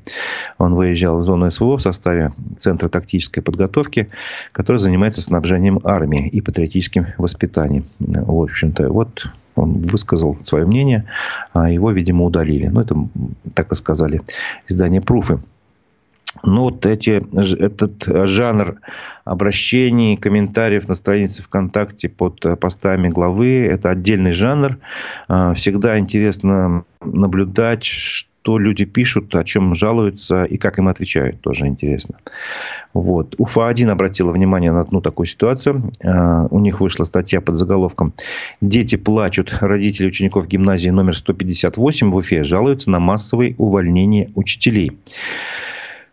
[0.58, 4.10] Он выезжал в зону СВО в составе Центра тактической подготовки,
[4.52, 7.86] который занимается снабжением армии и патриотическим воспитанием.
[8.00, 11.06] В общем-то, вот он высказал свое мнение,
[11.54, 12.68] а его, видимо, удалили.
[12.68, 12.96] Ну, это
[13.54, 14.22] так и сказали
[14.68, 15.40] издание «Пруфы».
[16.44, 17.24] Ну, вот эти,
[17.64, 18.80] этот жанр
[19.26, 24.78] обращений, комментариев на странице ВКонтакте под постами главы– это отдельный жанр.
[25.28, 31.68] А, всегда интересно наблюдать, что люди пишут, о чем жалуются и как им отвечают, тоже
[31.68, 32.16] интересно.
[32.94, 33.36] Вот.
[33.38, 35.92] УФА-1 обратила внимание на одну такую ситуацию.
[36.04, 38.14] А, у них вышла статья под заголовком
[38.60, 39.56] «Дети плачут.
[39.62, 44.92] Родители учеников гимназии номер 158 в Уфе жалуются на массовые увольнения учителей».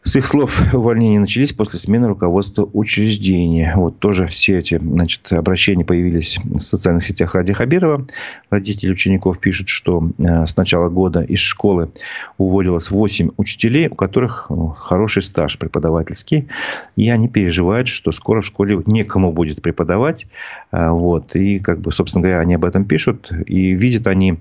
[0.09, 3.75] С их слов, увольнения начались после смены руководства учреждения.
[3.77, 8.07] Вот тоже все эти значит, обращения появились в социальных сетях Ради Хабирова.
[8.49, 11.91] Родители учеников пишут, что э, с начала года из школы
[12.39, 16.49] уволилось 8 учителей, у которых ну, хороший стаж преподавательский.
[16.97, 20.27] И они переживают, что скоро в школе некому будет преподавать.
[20.73, 21.37] Э, вот.
[21.37, 23.31] И, как бы, собственно говоря, они об этом пишут.
[23.45, 24.39] И видят они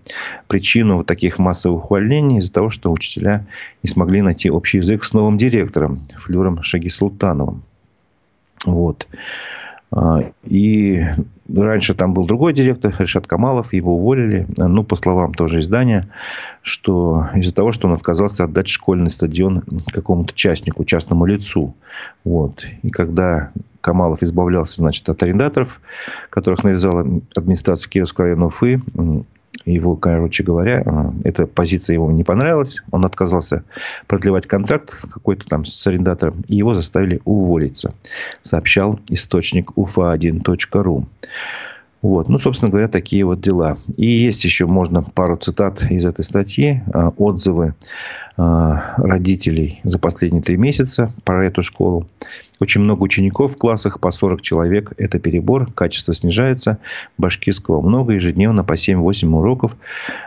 [0.47, 3.45] причину таких массовых увольнений из-за того, что учителя
[3.83, 7.63] не смогли найти общий язык с новым директором директором Флюром Шагисултановым.
[8.65, 9.07] Вот.
[9.91, 11.05] А, и
[11.55, 14.45] раньше там был другой директор, Решат Камалов, его уволили.
[14.57, 16.09] Ну, по словам тоже издания,
[16.61, 21.73] что из-за того, что он отказался отдать школьный стадион какому-то частнику, частному лицу.
[22.23, 22.65] Вот.
[22.83, 25.81] И когда Камалов избавлялся, значит, от арендаторов,
[26.29, 28.81] которых навязала администрация Киевского района Уфы,
[29.73, 32.81] его, короче говоря, э, эта позиция ему не понравилась.
[32.91, 33.63] Он отказался
[34.07, 36.43] продлевать контракт какой-то там с арендатором.
[36.47, 37.93] И его заставили уволиться.
[38.41, 41.05] Сообщал источник ufa1.ru.
[42.01, 42.29] Вот.
[42.29, 43.77] Ну, собственно говоря, такие вот дела.
[43.95, 46.81] И есть еще, можно пару цитат из этой статьи.
[46.93, 47.73] А, отзывы
[48.37, 52.05] а, родителей за последние три месяца про эту школу.
[52.59, 54.93] Очень много учеников в классах, по 40 человек.
[54.97, 56.79] Это перебор, качество снижается.
[57.17, 59.77] Башкирского много, ежедневно по 7-8 уроков.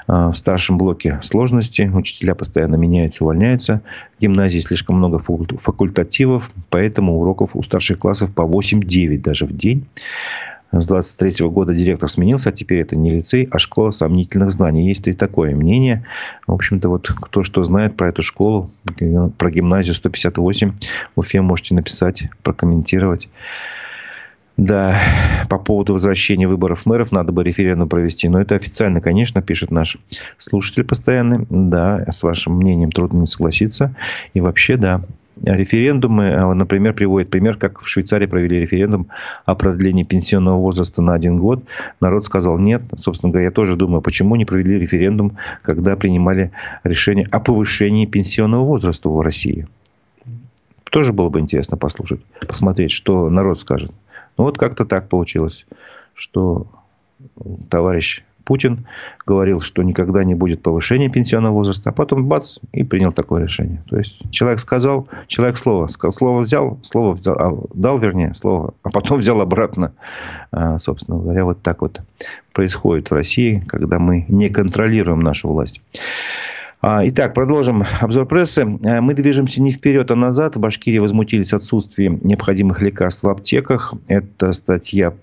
[0.07, 1.90] А, в старшем блоке сложности.
[1.93, 3.83] Учителя постоянно меняются, увольняются.
[4.19, 9.87] В гимназии слишком много факультативов, поэтому уроков у старших классов по 8-9 даже в день.
[10.72, 14.87] С 23 года директор сменился, а теперь это не лицей, а школа сомнительных знаний.
[14.87, 16.06] Есть и такое мнение.
[16.46, 18.70] В общем-то, вот кто что знает про эту школу,
[19.37, 20.72] про гимназию 158,
[21.16, 23.28] в Уфе можете написать, прокомментировать.
[24.56, 25.00] Да,
[25.48, 28.28] по поводу возвращения выборов мэров надо бы референдум провести.
[28.28, 29.96] Но это официально, конечно, пишет наш
[30.38, 31.46] слушатель постоянный.
[31.48, 33.94] Да, с вашим мнением трудно не согласиться.
[34.35, 35.02] И вообще, да,
[35.44, 39.09] референдумы, э, например, приводит пример, как в Швейцарии провели референдум
[39.46, 41.64] о продлении пенсионного возраста на один год.
[42.00, 42.83] Народ сказал нет.
[42.96, 46.53] Собственно говоря, я тоже думаю, почему не провели референдум, когда принимали
[46.85, 49.66] решение о повышении пенсионного возраста в России.
[50.90, 53.92] Тоже было бы интересно послушать, посмотреть, что народ скажет.
[54.37, 55.66] Ну, вот как-то так получилось,
[56.14, 56.66] что
[57.68, 58.84] товарищ Путин
[59.24, 63.80] говорил, что никогда не будет повышения пенсионного возраста, а потом бац, и принял такое решение.
[63.88, 68.90] То есть, человек сказал, человек слово, слово взял, слово взял, а, дал, вернее, слово, а
[68.90, 69.92] потом взял обратно.
[70.50, 72.02] А, собственно говоря, вот так вот
[72.52, 75.80] происходит в России, когда мы не контролируем нашу власть.
[76.80, 78.64] А, итак, продолжим обзор прессы.
[78.64, 80.56] Мы движемся не вперед, а назад.
[80.56, 83.94] В Башкирии возмутились отсутствием необходимых лекарств в аптеках.
[84.08, 85.14] Это статья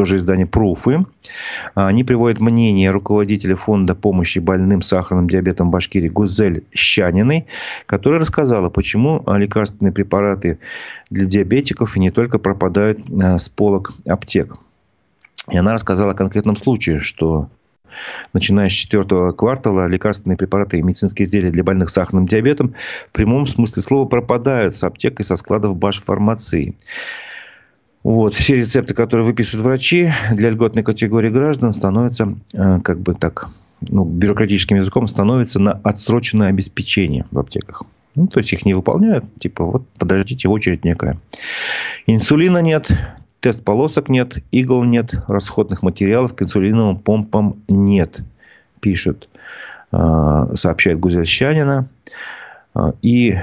[0.00, 1.04] тоже издание «Пруфы».
[1.74, 7.46] Они приводят мнение руководителя фонда помощи больным сахарным диабетом Башкирии Гузель Щаниной,
[7.84, 10.58] которая рассказала, почему лекарственные препараты
[11.10, 14.56] для диабетиков и не только пропадают а, с полок аптек.
[15.50, 17.50] И она рассказала о конкретном случае, что
[18.32, 22.74] начиная с четвертого квартала лекарственные препараты и медицинские изделия для больных сахарным диабетом
[23.08, 26.74] в прямом смысле слова пропадают с аптек и со складов башфармации.
[28.02, 28.34] Вот.
[28.34, 33.50] Все рецепты, которые выписывают врачи для льготной категории граждан, становятся, э, как бы так,
[33.82, 37.82] ну, бюрократическим языком, становятся на отсроченное обеспечение в аптеках.
[38.14, 41.18] Ну, то есть их не выполняют, типа, вот подождите, очередь некая.
[42.06, 42.90] Инсулина нет,
[43.40, 48.22] тест полосок нет, игл нет, расходных материалов к инсулиновым помпам нет,
[48.80, 49.28] пишет,
[49.92, 51.88] э, сообщает Гузель Щанина.
[52.74, 53.36] Э, и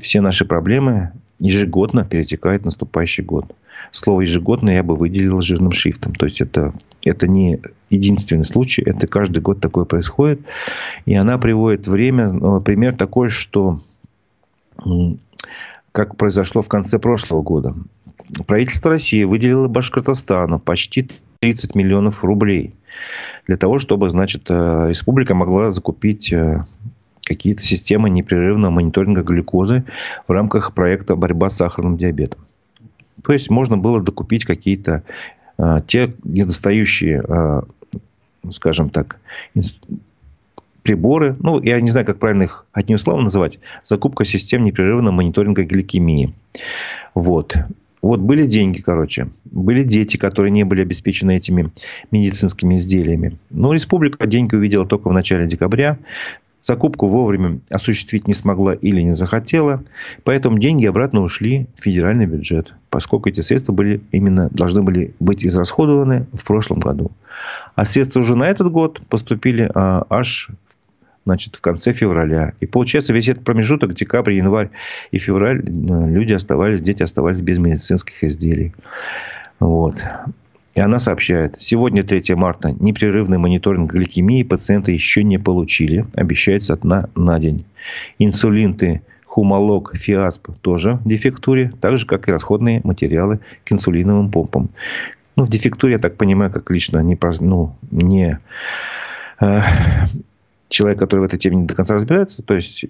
[0.00, 3.52] все наши проблемы ежегодно перетекают в наступающий год
[3.90, 6.14] слово ежегодно я бы выделил жирным шрифтом.
[6.14, 6.72] То есть это,
[7.04, 10.40] это не единственный случай, это каждый год такое происходит.
[11.04, 13.80] И она приводит время, ну, пример такой, что
[15.92, 17.74] как произошло в конце прошлого года.
[18.46, 22.74] Правительство России выделило Башкортостану почти 30 миллионов рублей
[23.46, 26.64] для того, чтобы, значит, э, республика могла закупить э,
[27.24, 29.84] какие-то системы непрерывного мониторинга глюкозы
[30.26, 32.40] в рамках проекта «Борьба с сахарным диабетом».
[33.22, 35.02] То есть можно было докупить какие-то
[35.58, 37.64] а, те недостающие, а,
[38.50, 39.20] скажем так,
[40.82, 45.64] приборы, ну, я не знаю, как правильно их одним словом называть, закупка систем непрерывного мониторинга
[45.64, 46.34] гликемии.
[47.14, 47.56] Вот.
[48.00, 49.28] Вот были деньги, короче.
[49.44, 51.70] Были дети, которые не были обеспечены этими
[52.10, 53.38] медицинскими изделиями.
[53.50, 55.98] Но республика деньги увидела только в начале декабря.
[56.62, 59.82] Закупку вовремя осуществить не смогла или не захотела,
[60.22, 65.44] поэтому деньги обратно ушли в федеральный бюджет, поскольку эти средства были именно, должны были быть
[65.44, 67.10] израсходованы в прошлом году.
[67.74, 70.50] А средства уже на этот год поступили а, аж
[71.24, 72.52] значит, в конце февраля.
[72.60, 74.70] И получается, весь этот промежуток, декабрь, январь
[75.10, 78.72] и февраль, э, люди оставались, дети оставались без медицинских изделий.
[79.60, 80.04] Вот.
[80.74, 86.84] И она сообщает, сегодня 3 марта, непрерывный мониторинг гликемии пациенты еще не получили, обещается от
[86.84, 87.66] на, на день.
[88.18, 94.70] Инсулинты, хумолог, фиасп тоже в дефектуре, так же, как и расходные материалы к инсулиновым помпам.
[95.36, 98.38] Ну, в дефектуре, я так понимаю, как лично не, ну, не
[99.40, 99.60] э,
[100.68, 102.86] человек, который в этой теме не до конца разбирается, то есть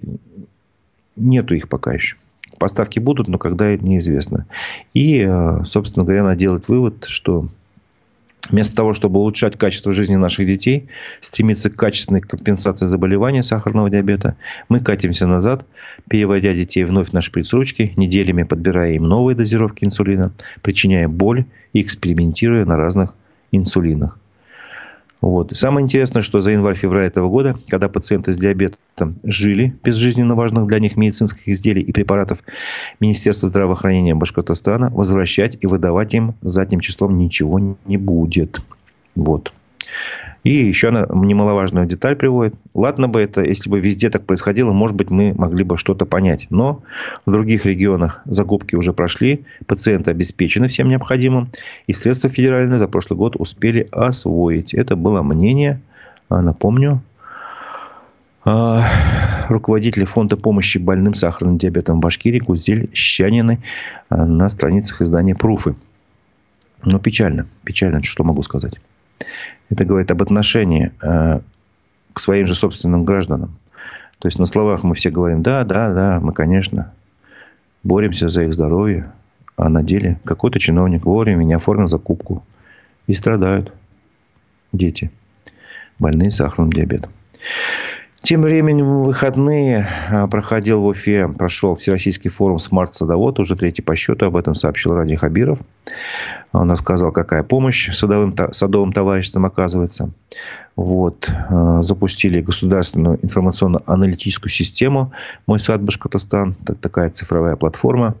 [1.15, 2.15] нету их пока еще.
[2.59, 4.45] Поставки будут, но когда неизвестно.
[4.93, 7.47] И, э, собственно говоря, она делает вывод, что
[8.49, 10.89] Вместо того, чтобы улучшать качество жизни наших детей,
[11.21, 14.35] стремиться к качественной компенсации заболевания сахарного диабета,
[14.67, 15.65] мы катимся назад,
[16.09, 22.65] переводя детей вновь на шприц-ручки, неделями подбирая им новые дозировки инсулина, причиняя боль и экспериментируя
[22.65, 23.15] на разных
[23.51, 24.19] инсулинах.
[25.23, 25.55] Вот.
[25.55, 30.67] Самое интересное, что за январь-февраль этого года, когда пациенты с диабетом жили без жизненно важных
[30.67, 32.43] для них медицинских изделий и препаратов,
[32.99, 38.59] Министерство здравоохранения Башкортостана возвращать и выдавать им задним числом ничего не будет.
[39.15, 39.53] Вот.
[40.43, 42.55] И еще она немаловажную деталь приводит.
[42.73, 46.47] Ладно бы это, если бы везде так происходило, может быть, мы могли бы что-то понять.
[46.49, 46.81] Но
[47.25, 51.49] в других регионах закупки уже прошли, пациенты обеспечены всем необходимым,
[51.87, 54.73] и средства федеральные за прошлый год успели освоить.
[54.73, 55.81] Это было мнение,
[56.27, 57.01] а, напомню,
[58.43, 58.85] а,
[59.47, 63.59] руководителя фонда помощи больным сахарным диабетом в Башкирии Гузель Щанины
[64.09, 65.75] а, на страницах издания «Пруфы».
[66.83, 67.47] Ну, печально.
[67.63, 68.81] Печально, что могу сказать.
[69.73, 71.39] Это говорит об отношении э,
[72.13, 73.57] к своим же собственным гражданам.
[74.19, 76.93] То есть на словах мы все говорим, да, да, да, мы, конечно,
[77.81, 79.11] боремся за их здоровье,
[79.57, 82.43] а на деле какой-то чиновник вовремя не оформил закупку.
[83.07, 83.73] И страдают
[84.71, 85.09] дети,
[85.97, 87.11] больные сахарным диабетом.
[88.23, 93.97] Тем временем в выходные а, проходил в Уфе, прошел Всероссийский форум «Смарт-садовод», уже третий по
[93.97, 95.59] счету, об этом сообщил Ради Хабиров.
[96.53, 100.11] Он рассказал, какая помощь садовым, садовым товариществам оказывается.
[100.75, 101.31] Вот.
[101.49, 105.11] А, запустили государственную информационно-аналитическую систему
[105.45, 106.55] «Мой сад Башкортостан».
[106.63, 108.15] Это такая цифровая платформа,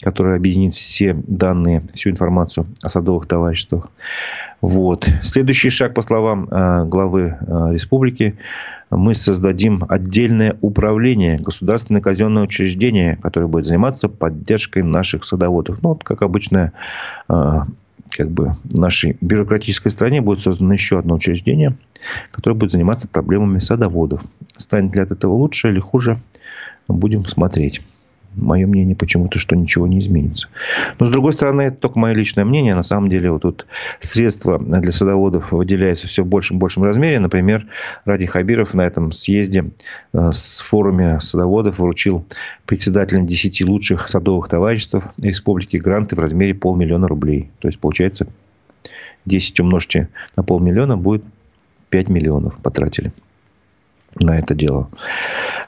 [0.00, 3.90] которая объединит все данные, всю информацию о садовых товариществах.
[4.60, 5.08] Вот.
[5.22, 7.36] Следующий шаг, по словам а, главы
[7.70, 8.36] республики,
[8.90, 15.82] мы создадим отдельное управление, государственное казенное учреждение, которое будет заниматься поддержкой наших садоводов.
[15.82, 16.72] Ну, вот, как обычно,
[17.28, 17.66] а,
[18.10, 21.76] как бы нашей бюрократической стране будет создано еще одно учреждение,
[22.32, 24.24] которое будет заниматься проблемами садоводов.
[24.56, 26.20] Станет ли от этого лучше или хуже,
[26.88, 27.82] будем смотреть
[28.34, 30.48] мое мнение почему-то, что ничего не изменится.
[30.98, 32.74] Но, с другой стороны, это только мое личное мнение.
[32.74, 33.66] На самом деле, вот тут
[34.00, 37.18] средства для садоводов выделяются все в большем и большем размере.
[37.20, 37.66] Например,
[38.04, 39.70] Ради Хабиров на этом съезде
[40.12, 42.24] э, с форуме садоводов вручил
[42.66, 47.50] председателям 10 лучших садовых товариществ республики гранты в размере полмиллиона рублей.
[47.58, 48.28] То есть, получается,
[49.24, 51.24] 10 умножьте на полмиллиона будет
[51.90, 53.12] 5 миллионов потратили
[54.14, 54.88] на это дело.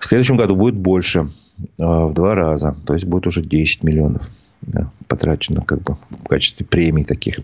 [0.00, 1.28] В следующем году будет больше.
[1.78, 2.76] А, в два раза.
[2.86, 4.28] То есть будет уже 10 миллионов
[5.08, 7.40] потрачено как бы в качестве премий таких.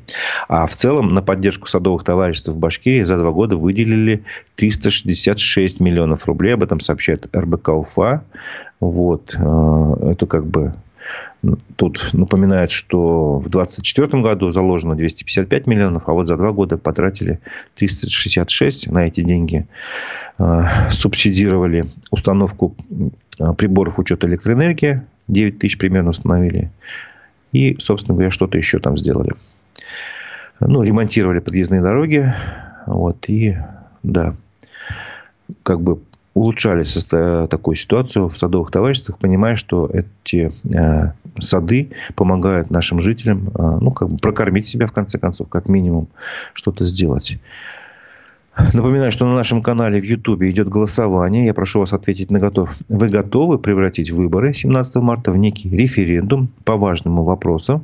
[0.48, 4.24] А в целом на поддержку садовых товариществ в Башкирии за два года выделили
[4.56, 6.54] 366 миллионов рублей.
[6.54, 8.22] Об этом сообщает РБК УФА.
[8.80, 9.34] Вот.
[9.38, 10.74] А, это как бы
[11.76, 17.40] Тут напоминает, что в 2024 году заложено 255 миллионов, а вот за два года потратили
[17.76, 19.66] 366 на эти деньги.
[20.38, 22.74] А, субсидировали установку
[23.38, 25.02] а, приборов учета электроэнергии.
[25.28, 26.70] 9 тысяч примерно установили.
[27.52, 29.32] И, собственно говоря, что-то еще там сделали.
[30.60, 32.32] Ну, ремонтировали подъездные дороги.
[32.86, 33.56] Вот, и,
[34.02, 34.34] да,
[35.62, 36.00] как бы
[36.36, 36.84] улучшали
[37.46, 43.90] такую ситуацию в садовых товариществах, понимая, что эти э, сады помогают нашим жителям э, ну,
[43.90, 46.08] как бы прокормить себя, в конце концов, как минимум,
[46.52, 47.38] что-то сделать.
[48.74, 51.46] Напоминаю, что на нашем канале в Ютубе идет голосование.
[51.46, 52.76] Я прошу вас ответить на готов.
[52.90, 57.82] Вы готовы превратить выборы 17 марта в некий референдум по важному вопросу?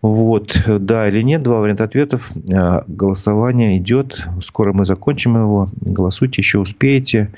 [0.00, 2.30] Вот, да или нет, два варианта ответов.
[2.54, 4.26] А, голосование идет.
[4.40, 5.70] Скоро мы закончим его.
[5.80, 7.32] Голосуйте, еще успеете.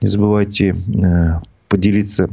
[0.00, 2.28] Не забывайте э, поделиться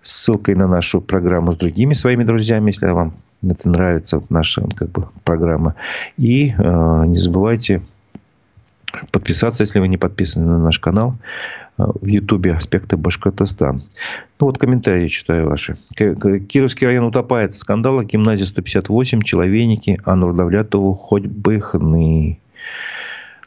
[0.00, 5.08] ссылкой на нашу программу с другими своими друзьями, если вам это нравится, наша как бы,
[5.24, 5.74] программа.
[6.16, 7.82] И э, не забывайте
[9.10, 11.14] подписаться, если вы не подписаны на наш канал
[11.69, 13.82] э, в Ютубе «Аспекты Башкортостан».
[14.38, 15.76] Ну, вот комментарии читаю ваши.
[15.94, 18.06] Кировский район утопает в скандалах.
[18.06, 22.40] Гимназия 158, Человейники, а Нурдавлятову хоть бы хны.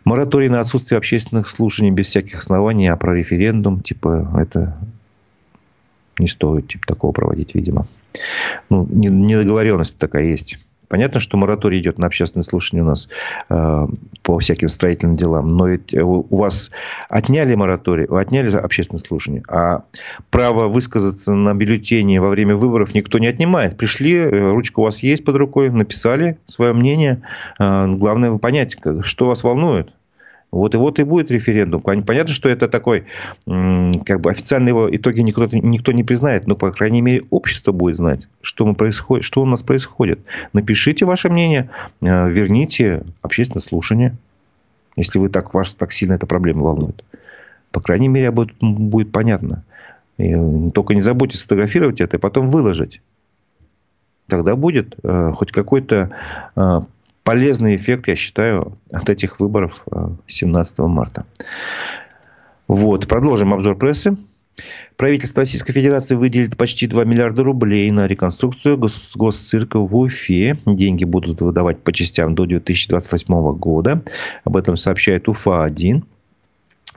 [0.06, 4.78] Мораторий на отсутствие общественных слушаний без всяких оснований, а про референдум, типа, это
[6.20, 7.88] не стоит типа, такого проводить, видимо.
[8.70, 10.60] Ну, недоговоренность такая есть.
[10.94, 13.10] Понятно, что мораторий идет на общественное слушание у нас
[13.50, 13.88] э,
[14.22, 16.70] по всяким строительным делам, но ведь у вас
[17.10, 19.86] отняли мораторий, отняли общественное слушание, а
[20.30, 23.76] право высказаться на бюллетене во время выборов никто не отнимает.
[23.76, 27.24] Пришли, э, ручка у вас есть под рукой, написали свое мнение.
[27.58, 29.96] Э, главное понять, что вас волнует.
[30.54, 31.82] Вот и вот и будет референдум.
[31.82, 33.06] Понятно, что это такой,
[33.46, 37.96] как бы официально его итоги никто, никто не признает, но, по крайней мере, общество будет
[37.96, 40.20] знать, что, мы происходит, что у нас происходит.
[40.54, 44.16] Напишите ваше мнение, э, верните общественное слушание,
[44.96, 47.04] если вы так, вас так сильно эта проблема волнует.
[47.72, 49.64] По крайней мере, будет, будет понятно.
[50.20, 50.36] И
[50.70, 53.02] только не забудьте сфотографировать это и потом выложить.
[54.28, 56.12] Тогда будет э, хоть какой-то
[56.56, 56.82] э,
[57.24, 59.86] полезный эффект, я считаю, от этих выборов
[60.28, 61.26] 17 э, марта.
[62.68, 63.08] Вот.
[63.08, 64.18] Продолжим обзор прессы.
[64.98, 70.58] Правительство Российской Федерации выделит почти 2 миллиарда рублей на реконструкцию гос- госцирка в Уфе.
[70.66, 74.04] Деньги будут выдавать по частям до 2028 года.
[74.44, 76.04] Об этом сообщает УФА-1.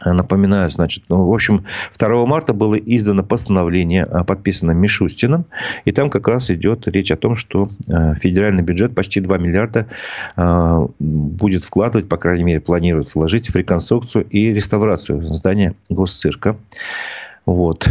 [0.05, 1.65] Напоминаю, значит, ну, в общем,
[1.99, 5.47] 2 марта было издано постановление, а, подписано Мишустиным,
[5.87, 9.87] и там как раз идет речь о том, что а, федеральный бюджет почти 2 миллиарда
[10.37, 16.59] а, будет вкладывать, по крайней мере, планирует вложить в реконструкцию и реставрацию здания госцирка.
[17.47, 17.89] Вот.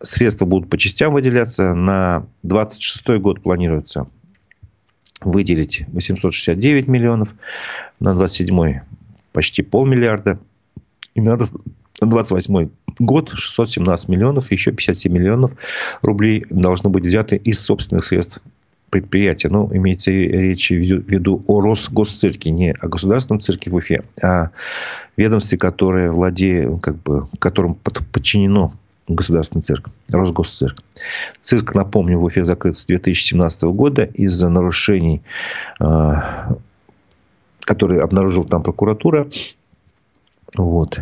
[0.00, 1.74] Средства будут по частям выделяться.
[1.74, 4.08] На 26 год планируется
[5.20, 7.34] выделить 869 миллионов,
[8.00, 8.80] на 27
[9.32, 10.40] почти полмиллиарда–
[11.18, 11.36] и на
[12.00, 12.68] 28
[13.00, 15.54] год 617 миллионов, еще 57 миллионов
[16.02, 18.40] рублей должно быть взяты из собственных средств
[18.90, 19.48] предприятия.
[19.48, 24.50] Ну, имеется речь в виду о Росгосцирке, не о государственном цирке в Уфе, а
[25.16, 28.72] ведомстве, которое владеет, как бы, которому подчинено
[29.08, 30.82] государственный цирк, Росгосцирк.
[31.40, 35.22] Цирк, напомню, в Уфе закрыт с 2017 года из-за нарушений,
[35.80, 36.56] а,
[37.60, 39.28] которые обнаружила там прокуратура.
[40.56, 41.00] Вот.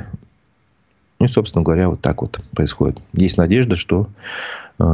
[1.19, 3.01] Ну собственно говоря, вот так вот происходит.
[3.13, 4.09] Есть надежда, что
[4.79, 4.85] э,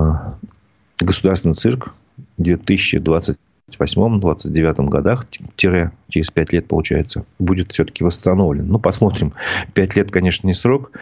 [0.98, 1.94] государственный цирк
[2.36, 5.26] в 2028-2029 годах,
[5.56, 8.68] тире через 5 лет, получается, будет все-таки восстановлен.
[8.68, 9.32] Ну, посмотрим.
[9.74, 10.92] 5 лет, конечно, не срок,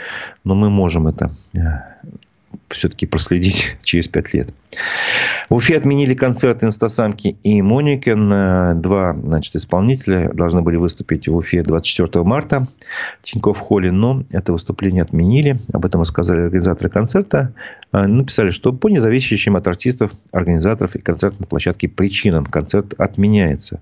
[0.45, 1.59] но мы можем это э,
[2.69, 4.55] все-таки проследить через 5 лет.
[5.49, 8.81] В Уфе отменили концерт Инстасамки и Моникин.
[8.81, 12.69] Два значит, исполнителя должны были выступить в Уфе 24 марта
[13.19, 15.61] в Тинькофф холле, но это выступление отменили.
[15.73, 17.53] Об этом рассказали организаторы концерта.
[17.91, 23.81] А, написали, что по независящим от артистов, организаторов и концертной площадки причинам концерт отменяется.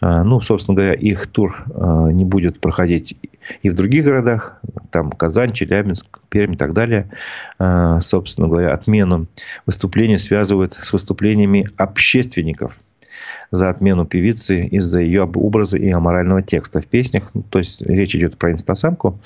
[0.00, 1.64] А, ну, собственно говоря, их тур
[2.12, 3.16] не будет проходить
[3.62, 4.60] и в других городах.
[4.90, 7.10] Там Казань, Челябинск, Пермь и так далее.
[7.58, 9.26] А, собственно говоря, отмену
[9.66, 12.80] выступления связывают с выступлениями общественников
[13.50, 17.30] за отмену певицы из-за ее образа и аморального текста в песнях.
[17.34, 19.20] Ну, то есть, речь идет про инстасамку.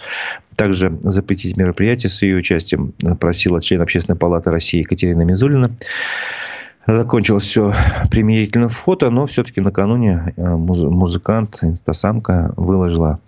[0.56, 5.74] Также запретить мероприятие с ее участием просила член Общественной палаты России Екатерина Мизулина.
[6.86, 7.72] Закончилось все
[8.10, 13.20] примирительно фото, но все-таки накануне э, музыкант, инстасамка выложила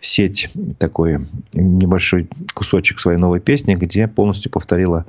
[0.00, 5.06] в сеть такой небольшой кусочек своей новой песни, где полностью повторила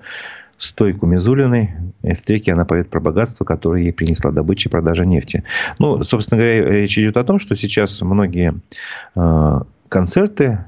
[0.60, 1.72] стойку Мизулиной.
[2.04, 5.43] В треке она поет про богатство, которое ей принесла добыча и продажа нефти.
[5.80, 8.54] Ну, собственно говоря, речь идет о том, что сейчас многие
[9.16, 10.66] э, концерты,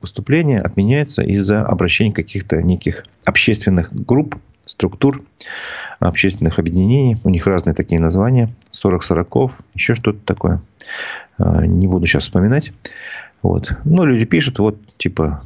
[0.00, 4.36] выступления отменяются из-за обращения каких-то неких общественных групп,
[4.68, 5.22] структур,
[5.98, 7.18] общественных объединений.
[7.24, 8.54] У них разные такие названия.
[8.70, 10.62] 40 сороков, еще что-то такое.
[11.38, 12.72] А, не буду сейчас вспоминать.
[13.42, 13.72] Вот.
[13.84, 15.42] Но люди пишут, вот, типа,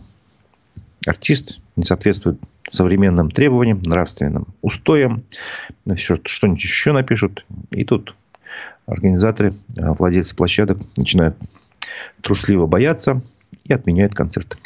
[1.07, 5.25] артист не соответствует современным требованиям, нравственным устоям.
[5.97, 7.45] Все, что-нибудь еще напишут.
[7.71, 8.15] И тут
[8.87, 11.37] организаторы, а, владельцы площадок начинают
[12.21, 13.23] трусливо бояться
[13.65, 14.59] и отменяют концерт.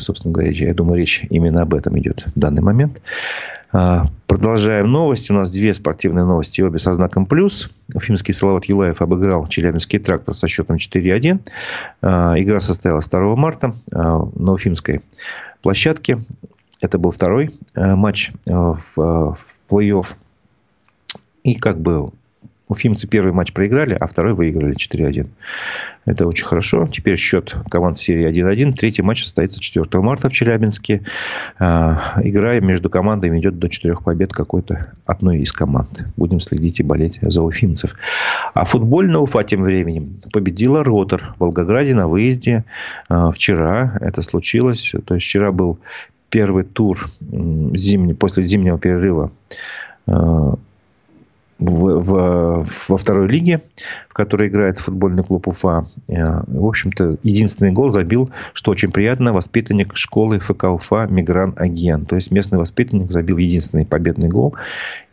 [0.00, 3.00] Собственно говоря, я думаю, речь именно об этом идет в данный момент.
[3.72, 5.30] А, продолжаем новости.
[5.30, 7.70] У нас две спортивные новости, обе со знаком плюс.
[7.94, 11.40] Уфимский Салават Юлаев обыграл Челябинский трактор со счетом 4-1.
[12.02, 15.02] А, игра состоялась 2 марта на Уфимской
[15.62, 16.24] площадке.
[16.80, 19.36] Это был второй матч в, в
[19.68, 20.14] плей-офф.
[21.44, 22.10] И как бы
[22.70, 25.26] Уфимцы первый матч проиграли, а второй выиграли 4-1.
[26.06, 26.86] Это очень хорошо.
[26.86, 28.74] Теперь счет команд в серии 1-1.
[28.74, 31.02] Третий матч состоится 4 марта в Челябинске.
[31.58, 36.06] А, игра между командами идет до четырех побед какой-то одной из команд.
[36.16, 37.96] Будем следить и болеть за уфимцев.
[38.54, 42.64] А футбольная Уфа тем временем победила Ротор в Волгограде на выезде
[43.08, 43.98] а, вчера.
[44.00, 44.94] Это случилось.
[45.06, 45.80] То есть вчера был
[46.28, 49.32] первый тур зимний, после зимнего перерыва
[50.06, 50.54] а,
[51.60, 53.62] в, в, во второй лиге,
[54.08, 55.86] в которой играет футбольный клуб Уфа.
[56.08, 62.06] Э, в общем-то, единственный гол забил, что очень приятно, воспитанник школы ФК Уфа Мигран Аген.
[62.06, 64.54] То есть, местный воспитанник забил единственный победный гол.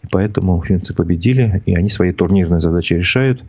[0.04, 3.44] И поэтому уфимцы победили, и они свои турнирные задачи решают.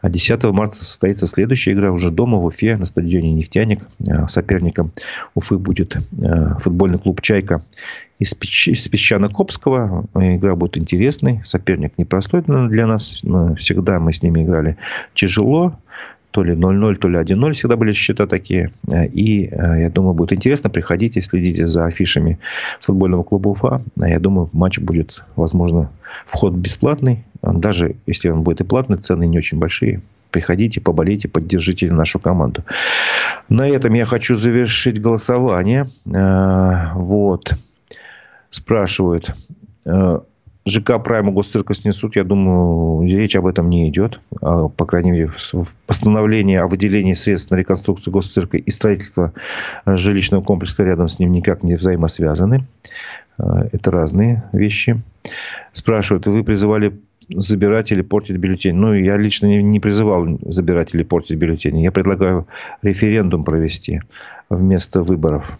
[0.00, 3.88] А 10 марта состоится следующая игра уже дома в Уфе на стадионе «Нефтяник».
[4.06, 4.92] Э, соперником
[5.34, 7.62] Уфы будет э, футбольный клуб «Чайка»
[8.18, 8.34] из,
[8.66, 10.06] из Песчано-Копского.
[10.14, 11.42] Игра будет интересной.
[11.44, 13.22] Соперник непростой для нас.
[13.56, 14.76] Всегда мы с ними играли
[15.14, 15.78] тяжело.
[16.36, 18.70] То ли 0-0, то ли 1-0 всегда были счета такие.
[18.92, 20.68] И я думаю, будет интересно.
[20.68, 22.38] Приходите, следите за афишами
[22.78, 23.80] футбольного клуба Уфа.
[23.96, 25.88] Я думаю, матч будет, возможно,
[26.26, 27.24] вход бесплатный.
[27.40, 32.64] Даже если он будет и платный, цены не очень большие приходите, поболейте, поддержите нашу команду.
[33.48, 35.88] На этом я хочу завершить голосование.
[36.04, 37.54] Вот
[38.50, 39.34] спрашивают.
[40.66, 44.20] Э, ЖК Прайма госцирка снесут, я думаю, речь об этом не идет.
[44.42, 49.32] А, по крайней мере, в постановлении о выделении средств на реконструкцию госцирка и строительство
[49.86, 52.66] жилищного комплекса рядом с ним никак не взаимосвязаны.
[53.38, 55.00] Э, это разные вещи.
[55.72, 56.98] Спрашивают, вы призывали
[57.28, 58.74] забирать или портить бюллетень.
[58.74, 61.80] Ну, я лично не призывал забирать или портить бюллетень.
[61.80, 62.46] Я предлагаю
[62.82, 64.00] референдум провести
[64.48, 65.58] вместо выборов.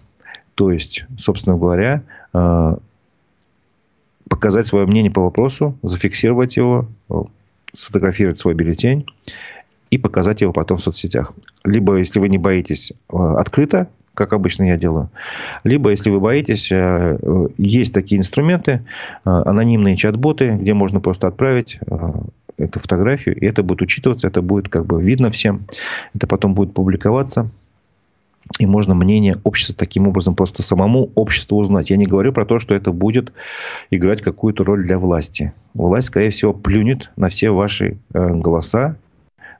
[0.54, 2.02] То есть, собственно говоря,
[2.32, 2.76] э,
[4.28, 7.14] показать свое мнение по вопросу, зафиксировать его, э,
[7.72, 9.06] сфотографировать свой бюллетень
[9.90, 11.32] и показать его потом в соцсетях.
[11.64, 15.10] Либо, если вы не боитесь, э, открыто, как обычно я делаю.
[15.62, 16.72] Либо, если вы боитесь,
[17.58, 18.82] есть такие инструменты,
[19.24, 21.78] анонимные чат-боты, где можно просто отправить
[22.56, 25.66] эту фотографию, и это будет учитываться, это будет как бы видно всем,
[26.14, 27.50] это потом будет публиковаться
[28.58, 31.90] и можно мнение общества таким образом просто самому обществу узнать.
[31.90, 33.32] Я не говорю про то, что это будет
[33.90, 35.52] играть какую-то роль для власти.
[35.74, 38.96] Власть, скорее всего, плюнет на все ваши э, голоса,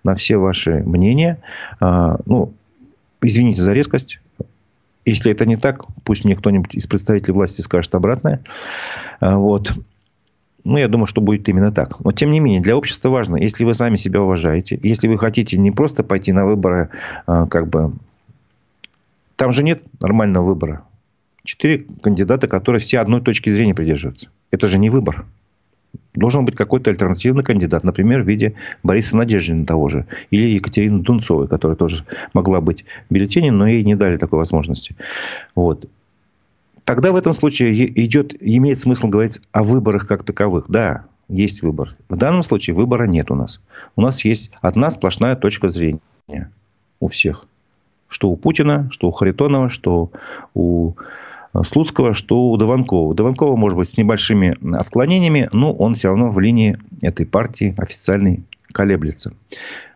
[0.05, 1.39] на все ваши мнения.
[1.80, 2.53] А, ну,
[3.20, 4.20] извините за резкость.
[5.05, 8.41] Если это не так, пусть мне кто-нибудь из представителей власти скажет обратное.
[9.20, 9.72] А, вот.
[10.64, 12.01] Ну, я думаю, что будет именно так.
[12.01, 15.57] Но, тем не менее, для общества важно, если вы сами себя уважаете, если вы хотите
[15.59, 16.89] не просто пойти на выборы,
[17.26, 17.93] а, как бы
[19.37, 20.84] там же нет нормального выбора.
[21.45, 24.30] Четыре кандидата, которые все одной точки зрения придерживаются.
[24.51, 25.24] Это же не выбор.
[26.14, 31.47] Должен быть какой-то альтернативный кандидат, например, в виде Бориса Надеждина того же, или Екатерины Дунцовой,
[31.47, 34.97] которая тоже могла быть в бюллетене, но ей не дали такой возможности.
[35.55, 35.89] Вот.
[36.84, 40.66] Тогда в этом случае идет, имеет смысл говорить о выборах как таковых.
[40.68, 41.95] Да, есть выбор.
[42.09, 43.61] В данном случае выбора нет у нас.
[43.95, 46.01] У нас есть одна сплошная точка зрения
[47.01, 47.47] у всех.
[48.09, 50.11] Что у Путина, что у Харитонова, что
[50.55, 50.93] у
[51.55, 53.09] э, Слуцкого, что у Дованкова.
[53.09, 57.75] У Дованкова, может быть, с небольшими отклонениями, но он все равно в линии этой партии
[57.77, 59.33] официальной колеблется.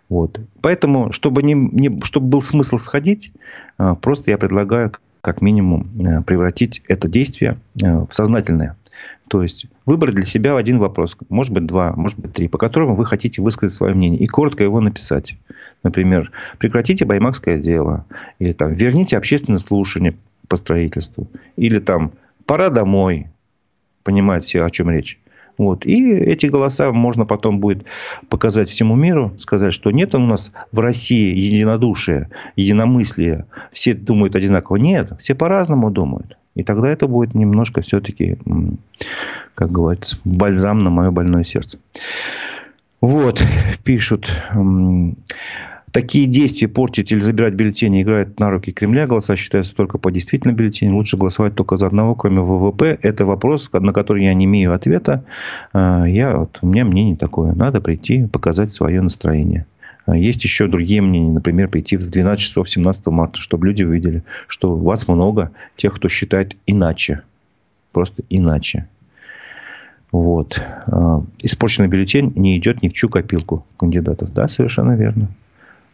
[0.09, 0.41] Вот.
[0.61, 3.33] Поэтому, чтобы, не, не, чтобы был смысл сходить,
[3.79, 8.77] э, просто я предлагаю как минимум э, превратить это действие в сознательное.
[9.29, 12.95] То есть выбрать для себя один вопрос, может быть два, может быть три, по которому
[12.95, 15.37] вы хотите высказать свое мнение и коротко его написать.
[15.83, 18.07] Например, прекратите баймакское дело,
[18.39, 20.17] или там верните общественное слушание
[20.49, 22.13] по строительству, или там
[22.45, 23.29] пора домой,
[24.03, 25.21] понимаете, о чем речь.
[25.61, 25.85] Вот.
[25.85, 27.85] И эти голоса можно потом будет
[28.31, 33.47] показать всему миру, сказать, что нет у нас в России единодушия, единомыслия.
[33.71, 34.77] Все думают одинаково.
[34.77, 36.39] Нет, все по-разному думают.
[36.55, 38.39] И тогда это будет немножко все-таки,
[39.55, 41.79] как говорится, бальзам на мое больное сердце.
[43.01, 43.43] Вот,
[43.85, 44.31] пишут.
[45.93, 49.09] Такие действия портить или забирать бюллетени играют на руки Кремля.
[49.09, 50.95] Голоса считаются только по действительным бюллетеням.
[50.95, 52.97] Лучше голосовать только за одного, кроме ВВП.
[53.03, 55.25] Это вопрос, на который я не имею ответа.
[55.73, 57.55] А, я, вот, у меня мнение такое.
[57.55, 59.67] Надо прийти, показать свое настроение.
[60.11, 61.31] А есть еще другие мнения.
[61.31, 66.09] Например, прийти в 12 часов 17 марта, чтобы люди увидели, что вас много тех, кто
[66.09, 67.23] считает иначе.
[67.93, 68.89] Просто иначе.
[70.11, 70.61] Вот.
[70.87, 74.33] А, испорченный бюллетень не идет ни в чью копилку кандидатов.
[74.35, 75.29] Да, совершенно верно.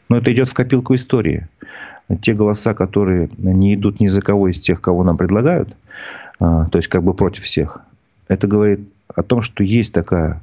[0.09, 1.49] Но это идет в копилку истории.
[2.23, 5.77] Те голоса, которые не идут ни за кого из тех, кого нам предлагают,
[6.41, 7.83] а, то есть как бы против всех,
[8.29, 8.81] это говорит
[9.15, 10.41] о том, что есть такая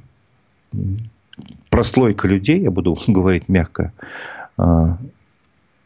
[1.70, 3.92] прослойка людей, я буду говорить мягко,
[4.56, 4.98] а,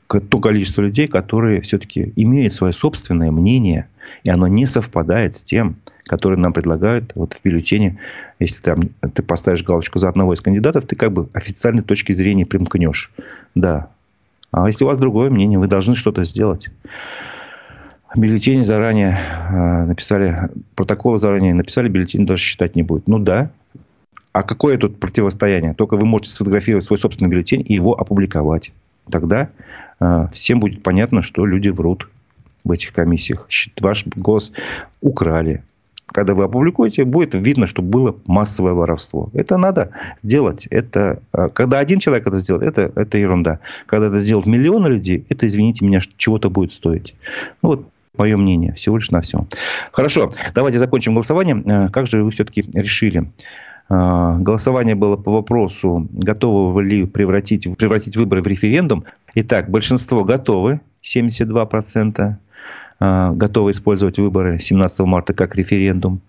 [0.07, 3.89] то количество людей, которые все-таки имеют свое собственное мнение,
[4.25, 7.99] и оно не совпадает с тем, которое нам предлагают вот в бюллетене.
[8.39, 8.81] Если там,
[9.13, 13.13] ты поставишь галочку за одного из кандидатов, ты как бы официальной точки зрения примкнешь.
[13.55, 13.91] Да.
[14.51, 16.71] А если у вас другое мнение, вы должны что-то сделать.
[18.17, 19.19] Бюллетени заранее
[19.51, 23.07] э, написали, протоколы заранее написали, бюллетень даже считать не будет.
[23.07, 23.51] Ну да.
[24.33, 25.75] А какое тут противостояние?
[25.75, 28.73] Только вы можете сфотографировать свой собственный бюллетень и его опубликовать.
[29.11, 29.51] Тогда
[30.01, 32.09] э, всем будет понятно, что люди врут
[32.65, 33.49] в этих комиссиях.
[33.81, 34.53] Ваш голос
[35.01, 35.65] украли.
[36.07, 39.31] Когда вы опубликуете, будет видно, что было массовое воровство.
[39.35, 39.91] Это надо
[40.23, 40.67] сделать.
[40.71, 41.21] Это,
[41.53, 43.61] когда один человек это сделает, это, это ерунда.
[43.85, 47.15] Когда это сделают миллионы людей, это, извините меня, чего-то будет стоить.
[47.63, 48.75] Ну, вот Мое мнение.
[48.75, 49.47] Всего лишь на все.
[49.93, 50.31] Хорошо.
[50.53, 51.63] Давайте закончим голосование.
[51.65, 53.31] Э, как же вы все-таки решили?
[53.91, 59.05] Э, голосование было по вопросу, готовы вы ли превратить, превратить выборы в референдум.
[59.35, 62.37] Итак, большинство готовы, 72%.
[63.01, 66.21] Э, готовы использовать выборы 17 марта как референдум.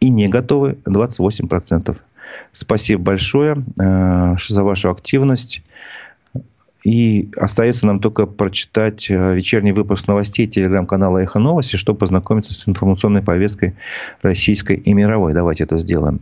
[0.00, 1.96] И не готовы 28%.
[2.52, 5.62] Спасибо большое за вашу активность.
[6.86, 12.68] И остается нам только прочитать э, вечерний выпуск новостей телеграм-канала «Эхо новости», чтобы познакомиться с
[12.68, 13.74] информационной повесткой
[14.22, 15.34] российской и мировой.
[15.34, 16.20] Давайте это сделаем.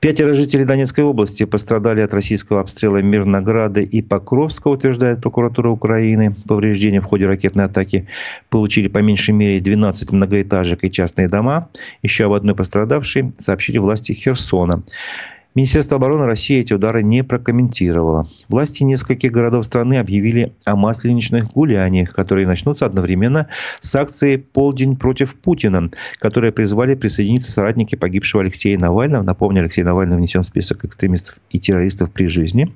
[0.00, 6.34] Пятеро жителей Донецкой области пострадали от российского обстрела Мирнограда и Покровска, утверждает прокуратура Украины.
[6.48, 8.08] Повреждения в ходе ракетной атаки
[8.48, 11.68] получили по меньшей мере 12 многоэтажек и частные дома.
[12.00, 14.82] Еще об одной пострадавшей сообщили власти Херсона.
[15.56, 18.28] Министерство обороны России эти удары не прокомментировало.
[18.48, 23.48] Власти нескольких городов страны объявили о масленичных гуляниях, которые начнутся одновременно
[23.80, 25.90] с акцией «Полдень против Путина»,
[26.20, 29.24] которые призвали присоединиться соратники погибшего Алексея Навального.
[29.24, 32.72] Напомню, Алексей Навальный внесен в список экстремистов и террористов при жизни.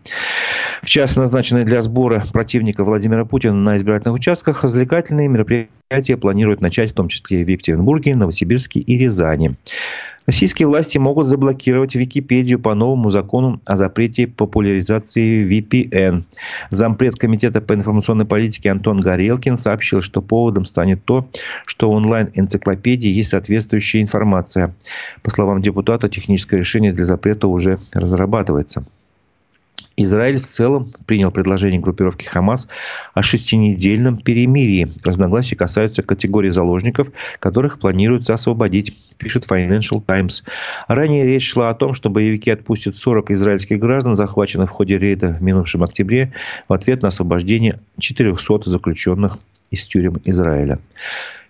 [0.82, 6.90] В час, назначенный для сбора противника Владимира Путина на избирательных участках, развлекательные мероприятия планируют начать
[6.90, 9.56] в том числе в Екатеринбурге, Новосибирске и Рязани.
[10.26, 16.22] Российские власти могут заблокировать Википедию по новому закону о запрете популяризации VPN.
[16.70, 21.28] Зампред Комитета по информационной политике Антон Горелкин сообщил, что поводом станет то,
[21.66, 24.74] что в онлайн-энциклопедии есть соответствующая информация.
[25.22, 28.86] По словам депутата, техническое решение для запрета уже разрабатывается.
[29.96, 32.68] Израиль в целом принял предложение группировки Хамас
[33.14, 34.92] о шестинедельном перемирии.
[35.04, 40.42] Разногласия касаются категории заложников, которых планируется освободить, пишет Financial Times.
[40.88, 45.36] Ранее речь шла о том, что боевики отпустят 40 израильских граждан, захваченных в ходе рейда
[45.38, 46.32] в минувшем октябре,
[46.68, 49.38] в ответ на освобождение 400 заключенных
[49.70, 50.80] из тюрем Израиля.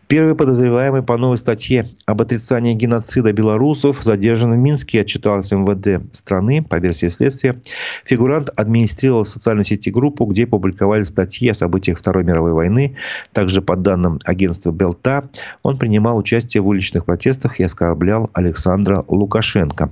[0.07, 6.63] Первый подозреваемый по новой статье об отрицании геноцида белорусов задержан в Минске, отчитался МВД страны.
[6.63, 7.61] По версии следствия,
[8.05, 12.97] фигурант администрировал в социальной сети группу, где публиковали статьи о событиях Второй мировой войны.
[13.33, 15.29] Также, по данным агентства Белта,
[15.63, 19.91] он принимал участие в уличных протестах и оскорблял Александра Лукашенко.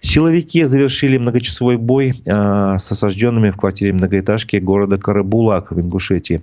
[0.00, 2.30] Силовики завершили многочасовой бой э,
[2.78, 6.42] с осажденными в квартире многоэтажки города Карабулак в Ингушетии.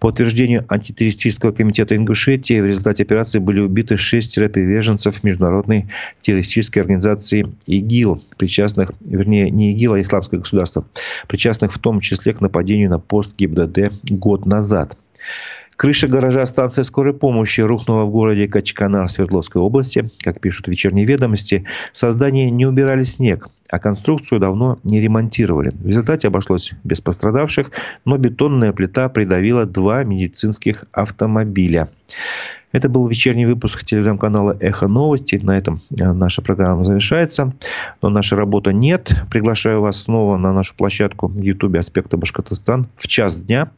[0.00, 5.86] По утверждению антитеррористического комитета Ингушетии, Якутии в результате операции были убиты шестеро приверженцев международной
[6.22, 10.84] террористической организации ИГИЛ, причастных, вернее, не ИГИЛ, а Исламское государство,
[11.28, 14.96] причастных в том числе к нападению на пост ГИБДД год назад.
[15.76, 20.10] Крыша гаража станции скорой помощи рухнула в городе Качканар Свердловской области.
[20.20, 25.70] Как пишут вечерние ведомости, создание не убирали снег, а конструкцию давно не ремонтировали.
[25.70, 27.70] В результате обошлось без пострадавших,
[28.04, 31.88] но бетонная плита придавила два медицинских автомобиля.
[32.72, 35.40] Это был вечерний выпуск телеграм-канала «Эхо новости».
[35.42, 37.54] На этом э, наша программа завершается.
[38.02, 39.14] Но нашей работы нет.
[39.30, 43.70] Приглашаю вас снова на нашу площадку в Ютубе «Аспекты Башкортостан» в час дня.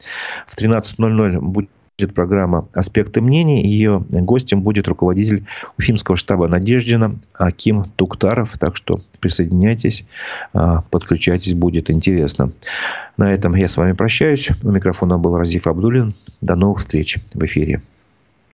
[0.47, 3.63] В 13.00 будет будет программа «Аспекты мнений».
[3.63, 5.47] Ее гостем будет руководитель
[5.79, 8.59] Уфимского штаба «Надеждина» Аким Туктаров.
[8.59, 10.05] Так что присоединяйтесь,
[10.53, 12.53] а, подключайтесь, будет интересно.
[13.17, 14.51] На этом я с вами прощаюсь.
[14.63, 16.13] У микрофона был Разиф Абдулин.
[16.41, 17.81] До новых встреч в эфире.